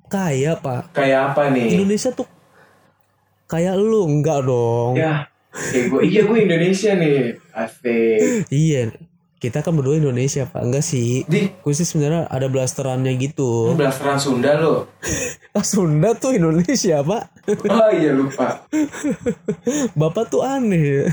kaya 0.10 0.58
pak 0.58 0.90
Kayak 0.90 1.36
apa 1.36 1.54
nih? 1.54 1.78
Indonesia 1.78 2.10
tuh 2.10 2.26
kayak 3.46 3.78
lu 3.78 4.08
enggak 4.10 4.42
dong 4.42 4.98
Ya, 4.98 5.30
kayak 5.54 5.86
gue, 5.92 6.02
iya 6.04 6.22
gue 6.26 6.38
Indonesia 6.40 6.92
nih. 6.98 7.38
Asik. 7.54 8.50
iya 8.50 8.90
kita 9.38 9.62
kan 9.62 9.78
berdua 9.78 10.02
Indonesia 10.02 10.50
pak. 10.50 10.62
Enggak 10.66 10.86
sih. 10.86 11.22
Di, 11.30 11.54
gue 11.54 11.74
sih 11.74 11.86
sebenarnya 11.86 12.26
ada 12.26 12.50
blasterannya 12.50 13.14
gitu. 13.22 13.78
Blasteran 13.78 14.18
Sunda 14.18 14.58
lo. 14.58 14.90
ah 15.58 15.66
Sunda 15.66 16.18
tuh 16.18 16.34
Indonesia 16.34 17.06
pak. 17.06 17.24
Oh 17.70 17.90
iya 17.94 18.18
lupa. 18.18 18.66
bapak 20.00 20.34
tuh 20.34 20.42
aneh. 20.42 21.06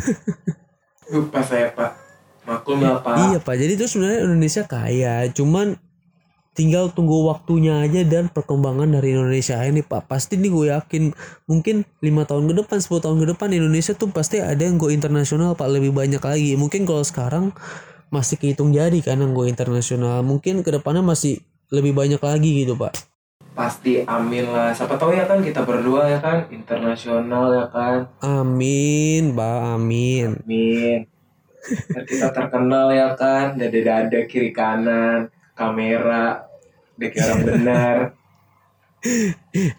Lupa 1.12 1.44
saya 1.44 1.68
pak. 1.76 2.00
Maklum 2.48 2.80
lah 2.80 3.04
pak. 3.04 3.14
iya 3.28 3.38
pak. 3.40 3.54
Jadi 3.60 3.72
tuh 3.76 3.88
sebenarnya 3.92 4.20
Indonesia 4.24 4.62
kaya. 4.64 5.28
Cuman 5.28 5.76
tinggal 6.56 6.86
tunggu 6.94 7.26
waktunya 7.26 7.82
aja 7.82 8.06
dan 8.06 8.30
perkembangan 8.32 8.88
dari 8.88 9.12
Indonesia 9.12 9.60
ini 9.60 9.84
pak. 9.84 10.08
Pasti 10.08 10.40
nih 10.40 10.48
gue 10.48 10.66
yakin 10.72 11.12
mungkin 11.44 11.84
lima 12.00 12.24
tahun 12.24 12.48
ke 12.48 12.64
depan 12.64 12.78
10 12.80 13.04
tahun 13.04 13.16
ke 13.20 13.26
depan 13.36 13.48
Indonesia 13.52 13.92
tuh 13.92 14.08
pasti 14.08 14.40
ada 14.40 14.64
yang 14.64 14.80
go 14.80 14.88
internasional 14.88 15.52
pak. 15.52 15.68
Lebih 15.68 15.92
banyak 15.92 16.24
lagi. 16.24 16.56
Mungkin 16.56 16.88
kalau 16.88 17.04
sekarang 17.04 17.52
masih 18.12 18.36
kehitung 18.40 18.72
jari 18.72 19.00
kan 19.04 19.20
go 19.32 19.44
internasional 19.44 20.20
mungkin 20.24 20.60
ke 20.60 20.70
depannya 20.72 21.04
masih 21.04 21.40
lebih 21.72 21.96
banyak 21.96 22.20
lagi 22.20 22.64
gitu 22.64 22.76
pak 22.76 22.94
Pasti 23.54 24.02
amin 24.02 24.50
lah. 24.50 24.74
Siapa 24.74 24.98
tahu 24.98 25.14
ya 25.14 25.30
kan 25.30 25.38
kita 25.38 25.62
berdua 25.62 26.10
ya 26.10 26.18
kan 26.18 26.50
internasional 26.50 27.54
ya 27.54 27.66
kan. 27.70 28.10
amin 28.18 29.30
pak 29.30 29.78
amin 29.78 30.42
Amin. 30.42 31.06
Kita 32.10 32.34
terkenal 32.34 32.90
ya 32.90 33.14
kan. 33.14 33.54
Dada-dada 33.54 34.26
kiri 34.26 34.50
kanan. 34.50 35.30
Kamera. 35.54 36.50
Orang 36.98 37.40
benar. 37.46 37.96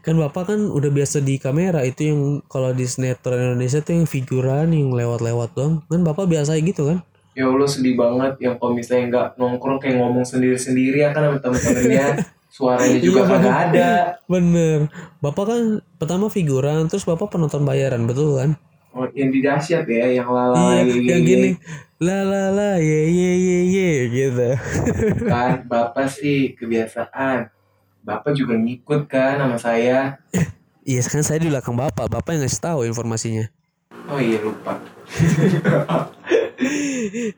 kan 0.05 0.15
bapak 0.21 0.53
kan 0.53 0.59
udah 0.69 0.91
biasa 0.93 1.17
di 1.17 1.41
kamera 1.41 1.81
itu 1.81 2.13
yang 2.13 2.21
kalau 2.45 2.69
di 2.77 2.85
sinetron 2.85 3.41
Indonesia 3.41 3.81
tuh 3.81 3.97
yang 3.97 4.05
figuran 4.05 4.69
yang 4.69 4.93
lewat-lewat 4.93 5.49
doang 5.57 5.81
kan 5.89 6.05
bapak 6.05 6.29
biasa 6.29 6.61
gitu 6.61 6.93
kan 6.93 7.01
Ya 7.35 7.51
Allah 7.51 7.67
sedih 7.67 7.99
banget 7.99 8.39
yang 8.39 8.55
kalau 8.55 8.71
misalnya 8.71 9.05
nggak 9.11 9.27
nongkrong 9.35 9.77
kayak 9.83 9.99
ngomong 9.99 10.23
sendiri-sendiri 10.23 11.03
ya 11.03 11.11
kan 11.11 11.27
sama 11.27 11.37
temen-temennya. 11.43 12.07
Suaranya 12.47 12.99
juga 13.03 13.27
Iya, 13.27 13.29
kagak 13.35 13.57
ada. 13.67 13.89
Bener. 14.31 14.87
Bapak 15.19 15.43
kan 15.51 15.61
pertama 15.99 16.31
figuran, 16.31 16.87
terus 16.87 17.03
bapak 17.03 17.27
penonton 17.27 17.67
bayaran, 17.67 18.07
betul 18.07 18.39
kan? 18.39 18.55
Oh, 18.95 19.03
yang 19.11 19.27
di 19.27 19.43
dahsyat 19.43 19.83
ya, 19.83 20.07
yang 20.07 20.31
lala 20.31 20.79
iya, 20.79 20.87
yang 20.87 21.27
gini. 21.27 21.59
La 21.99 22.23
la 22.23 22.51
la 22.51 22.71
ye 22.79 23.11
ye 23.11 23.31
ye 23.39 23.59
ye 23.71 23.89
gitu. 24.11 24.51
kan 25.31 25.63
bapak 25.63 26.11
sih 26.11 26.51
kebiasaan 26.55 27.47
bapak 28.03 28.35
juga 28.35 28.59
ngikut 28.59 29.07
kan 29.07 29.39
sama 29.39 29.55
saya 29.55 30.19
Iya, 30.85 31.01
kan 31.07 31.25
saya 31.25 31.41
di 31.41 31.49
belakang 31.49 31.73
bapak. 31.73 32.05
Bapak 32.11 32.37
yang 32.37 32.45
ngasih 32.45 32.61
tahu 32.61 32.79
informasinya. 32.85 33.49
oh 34.05 34.21
iya 34.21 34.37
lupa 34.37 34.77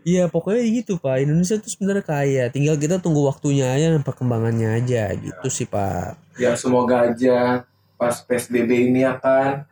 Iya, 0.03 0.27
pokoknya 0.31 0.63
gitu, 0.65 0.97
Pak. 0.97 1.23
Indonesia 1.23 1.55
tuh 1.59 1.69
sebenarnya 1.71 2.05
kaya. 2.05 2.43
Tinggal 2.49 2.75
kita 2.79 2.97
tunggu 2.99 3.25
waktunya 3.25 3.69
aja 3.71 3.93
dan 3.93 4.03
perkembangannya 4.05 4.79
aja 4.79 5.11
gitu 5.15 5.47
sih, 5.51 5.67
Pak. 5.67 6.15
ya 6.37 6.53
semoga 6.53 7.09
aja 7.09 7.65
pas 7.97 8.13
psbb 8.21 8.69
ini 8.93 9.01
akan 9.01 9.65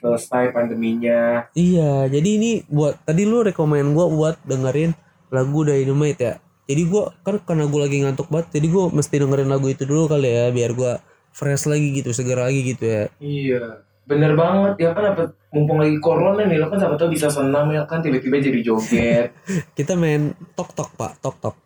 selesai 0.00 0.48
pandeminya 0.56 1.44
Iya, 1.52 2.08
jadi 2.08 2.28
ini 2.40 2.50
buat 2.72 2.96
tadi 3.04 3.28
lu 3.28 3.44
rekomen 3.44 3.92
gua 3.92 4.08
buat 4.08 4.36
dengerin 4.48 4.96
lagu 5.28 5.60
Dynamite 5.60 6.20
ya. 6.24 6.34
Jadi 6.64 6.82
gua 6.88 7.12
kan 7.20 7.36
karena 7.44 7.68
gua 7.68 7.84
lagi 7.84 8.00
ngantuk 8.00 8.32
banget, 8.32 8.48
jadi 8.56 8.66
gua 8.72 8.88
mesti 8.88 9.14
dengerin 9.20 9.50
lagu 9.52 9.66
itu 9.68 9.84
dulu 9.84 10.08
kali 10.08 10.30
ya 10.30 10.48
biar 10.48 10.72
gua 10.72 11.04
fresh 11.36 11.68
lagi 11.68 12.00
gitu, 12.00 12.10
segar 12.16 12.40
lagi 12.48 12.64
gitu 12.74 12.84
ya. 12.88 13.04
iya 13.20 13.84
bener 14.10 14.34
banget 14.34 14.74
ya 14.82 14.90
kan 14.90 15.14
apa 15.14 15.30
mumpung 15.54 15.78
lagi 15.78 15.94
corona 16.02 16.42
nih 16.42 16.58
lo 16.58 16.66
kan 16.66 16.82
siapa 16.82 16.98
tahu 16.98 17.14
bisa 17.14 17.30
senam 17.30 17.70
ya 17.70 17.86
kan 17.86 18.02
tiba-tiba 18.02 18.42
jadi 18.42 18.58
joget 18.58 19.30
Kita 19.78 19.94
main 19.94 20.34
tok 20.58 20.74
tok 20.74 20.90
pak, 20.98 21.22
tok 21.22 21.36
tok. 21.38 21.56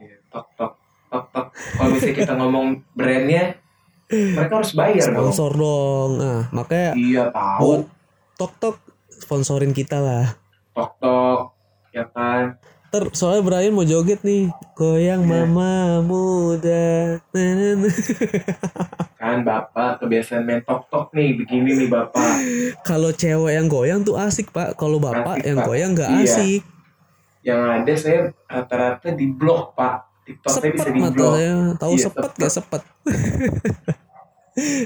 Iya, 0.00 0.16
tok 0.32 0.48
tok 0.56 0.72
tok 1.12 1.24
tok 1.28 1.46
kalau 1.52 1.92
misalnya 1.92 2.16
kita 2.16 2.32
ngomong 2.40 2.66
brandnya 2.96 3.60
mereka 4.08 4.64
harus 4.64 4.72
bayar 4.72 5.12
dong 5.12 5.28
Sponsor 5.28 5.52
dong. 5.52 6.10
Nah, 6.16 6.40
makanya 6.56 6.90
iya 6.96 7.24
buat 7.28 7.36
tahu 7.36 7.72
tok 8.40 8.52
tok 8.56 8.76
sponsorin 9.12 9.76
kita 9.76 10.00
lah. 10.00 10.26
tok 10.72 10.96
tok 10.96 11.52
ya 11.92 12.08
kan 12.16 12.56
Ter, 12.92 13.02
soalnya 13.10 13.40
Brian 13.40 13.72
mau 13.72 13.82
joget 13.82 14.20
nih. 14.20 14.52
Goyang 14.76 15.24
mama 15.24 15.98
muda. 16.04 17.16
Kan 19.16 19.40
bapak 19.42 19.96
kebiasaan 19.96 20.44
main 20.44 20.60
tok 20.60 20.84
tok 20.86 21.08
nih 21.10 21.32
begini 21.32 21.72
nih 21.72 21.88
bapak. 21.88 22.20
Kalau 22.84 23.08
cewek 23.08 23.56
yang 23.56 23.64
goyang 23.64 23.98
tuh 24.02 24.14
asik 24.14 24.52
pak. 24.52 24.76
Kalau 24.76 25.00
bapak 25.00 25.40
Asik, 25.40 25.46
yang 25.48 25.56
Pak. 25.56 25.64
goyang 25.64 25.90
gak 25.96 26.08
Iya. 26.12 26.22
asik. 26.22 26.62
Yang 27.40 27.60
ada 27.64 27.92
saya 27.96 28.18
rata-rata 28.44 29.08
di 29.10 29.26
blok 29.26 29.72
pak. 29.72 29.96
TikTok 30.22 30.50
saya 30.52 30.70
bisa 30.70 30.84
Sepet 30.84 30.92
di 30.92 31.00
blok. 31.10 31.32
saya. 31.32 31.50
Tahu 31.74 31.90
Iya, 31.90 32.02
sepet 32.02 32.22
sepet. 32.22 32.38
gak 32.38 32.52
sepet? 32.52 32.82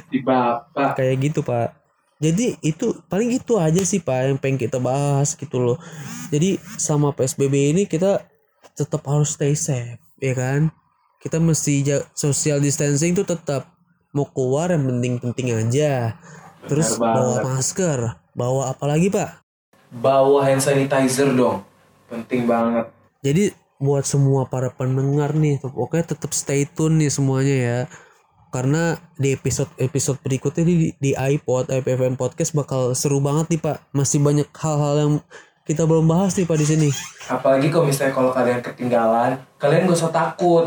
Di 0.06 0.18
bapak. 0.22 0.94
Kayak 0.94 1.14
gitu 1.20 1.40
pak 1.42 1.68
jadi 2.16 2.56
itu 2.64 2.96
paling 3.12 3.36
itu 3.36 3.60
aja 3.60 3.82
sih 3.84 4.00
pak 4.00 4.32
yang 4.32 4.38
pengen 4.40 4.56
kita 4.56 4.80
bahas 4.80 5.36
gitu 5.36 5.60
loh. 5.60 5.78
Jadi 6.32 6.56
sama 6.80 7.12
PSBB 7.12 7.76
ini 7.76 7.82
kita 7.84 8.24
tetap 8.72 9.04
harus 9.04 9.36
stay 9.36 9.52
safe 9.52 10.00
ya 10.16 10.32
kan? 10.32 10.72
Kita 11.20 11.36
mesti 11.36 11.84
social 12.16 12.64
distancing 12.64 13.12
tuh 13.12 13.28
tetap 13.28 13.68
mau 14.16 14.24
keluar 14.32 14.72
yang 14.72 14.88
penting-penting 14.88 15.60
aja. 15.60 16.16
Terus 16.64 16.96
bawa 16.96 17.44
masker 17.44 18.16
bawa 18.32 18.72
apa 18.72 18.84
lagi 18.88 19.12
pak? 19.12 19.44
Bawa 19.92 20.48
hand 20.48 20.64
sanitizer 20.64 21.36
dong. 21.36 21.68
Penting 22.08 22.48
banget. 22.48 22.88
Jadi 23.20 23.52
buat 23.76 24.08
semua 24.08 24.48
para 24.48 24.72
pendengar 24.72 25.36
nih 25.36 25.60
pokoknya 25.60 26.16
tetap 26.16 26.32
stay 26.32 26.64
tune 26.64 26.96
nih 26.96 27.12
semuanya 27.12 27.56
ya 27.60 27.78
karena 28.50 28.96
di 29.18 29.34
episode 29.34 29.70
episode 29.76 30.18
berikutnya 30.22 30.64
di, 30.64 30.94
di 30.96 31.12
iPod 31.12 31.68
IPFM 31.70 32.14
podcast 32.14 32.54
bakal 32.54 32.94
seru 32.94 33.18
banget 33.18 33.56
nih 33.56 33.60
pak. 33.60 33.76
Masih 33.90 34.22
banyak 34.22 34.48
hal-hal 34.54 34.94
yang 34.96 35.12
kita 35.66 35.82
belum 35.82 36.06
bahas 36.06 36.38
nih 36.38 36.46
pak 36.46 36.58
di 36.58 36.66
sini. 36.66 36.90
Apalagi 37.26 37.68
kalau 37.68 37.86
misalnya 37.90 38.14
kalau 38.14 38.30
kalian 38.30 38.60
ketinggalan 38.62 39.30
kalian 39.58 39.90
gak 39.90 39.98
usah 39.98 40.12
takut. 40.14 40.66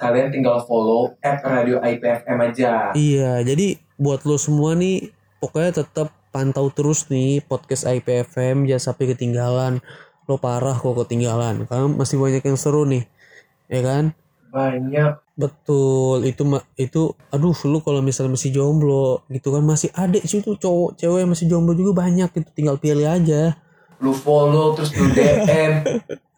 Kalian 0.00 0.32
tinggal 0.32 0.64
follow 0.64 1.12
app 1.20 1.44
radio 1.44 1.76
IPFM 1.84 2.38
aja. 2.40 2.96
Iya 2.96 3.44
jadi 3.44 3.76
buat 4.00 4.24
lo 4.24 4.40
semua 4.40 4.72
nih 4.72 5.12
pokoknya 5.44 5.84
tetap 5.84 6.08
pantau 6.32 6.72
terus 6.72 7.10
nih 7.12 7.44
podcast 7.44 7.84
IPFM 7.84 8.64
jangan 8.64 8.94
sampai 8.94 9.12
ketinggalan. 9.12 9.84
Lo 10.24 10.40
parah 10.40 10.78
kok 10.78 10.96
ketinggalan 11.04 11.68
karena 11.68 11.86
masih 11.90 12.16
banyak 12.16 12.40
yang 12.40 12.56
seru 12.56 12.88
nih 12.88 13.04
ya 13.68 13.80
kan? 13.84 14.04
Banyak 14.50 15.29
Betul, 15.40 16.28
itu 16.28 16.42
itu 16.76 17.02
aduh 17.32 17.56
lu 17.64 17.80
kalau 17.80 18.04
misalnya 18.04 18.36
masih 18.36 18.52
jomblo 18.52 19.24
gitu 19.32 19.56
kan 19.56 19.64
masih 19.64 19.88
ada 19.96 20.20
sih 20.20 20.44
tuh 20.44 20.60
cowok 20.60 21.00
cewek 21.00 21.24
masih 21.24 21.48
jomblo 21.48 21.72
juga 21.72 22.04
banyak 22.04 22.28
itu 22.28 22.50
tinggal 22.52 22.76
pilih 22.76 23.08
aja. 23.08 23.56
lu 24.00 24.16
follow 24.16 24.72
terus 24.76 24.96
lu 24.96 25.12
DM 25.12 25.84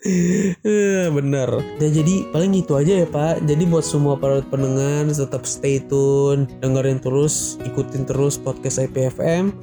Eh, 0.02 1.06
bener. 1.14 1.62
Dan 1.78 1.94
jadi 1.94 2.26
paling 2.34 2.58
gitu 2.58 2.74
aja 2.74 3.06
ya 3.06 3.06
Pak. 3.06 3.46
Jadi 3.46 3.62
buat 3.70 3.86
semua 3.86 4.18
para 4.18 4.42
pendengar 4.42 5.06
tetap 5.06 5.46
stay 5.46 5.78
tune, 5.78 6.50
dengerin 6.58 6.98
terus, 6.98 7.54
ikutin 7.62 8.02
terus 8.02 8.34
podcast 8.34 8.82
IPFM. 8.82 9.54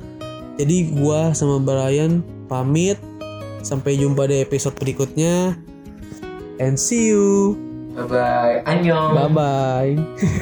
Jadi 0.55 0.95
gua 0.95 1.35
sama 1.35 1.59
Brian 1.59 2.23
pamit. 2.47 2.95
Sampai 3.59 3.99
jumpa 3.99 4.31
di 4.31 4.39
episode 4.39 4.79
berikutnya. 4.79 5.59
And 6.63 6.79
see 6.79 7.11
you. 7.11 7.68
Bye 7.95 8.05
bye 8.05 8.55
annyeong 8.65 9.13
Bye 9.17 9.31
bye. 9.33 9.91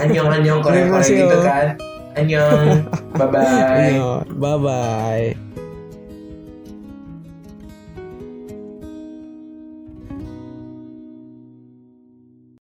annyeong 0.04 0.30
annyeong 0.32 0.62
Korea 0.62 0.86
Korea 0.92 1.08
gitu 1.16 1.38
kan. 1.42 1.68
Annyeong. 2.18 2.68
Bye 3.14 3.30
bye 3.30 3.94
Bye 4.38 4.58
bye. 4.58 5.47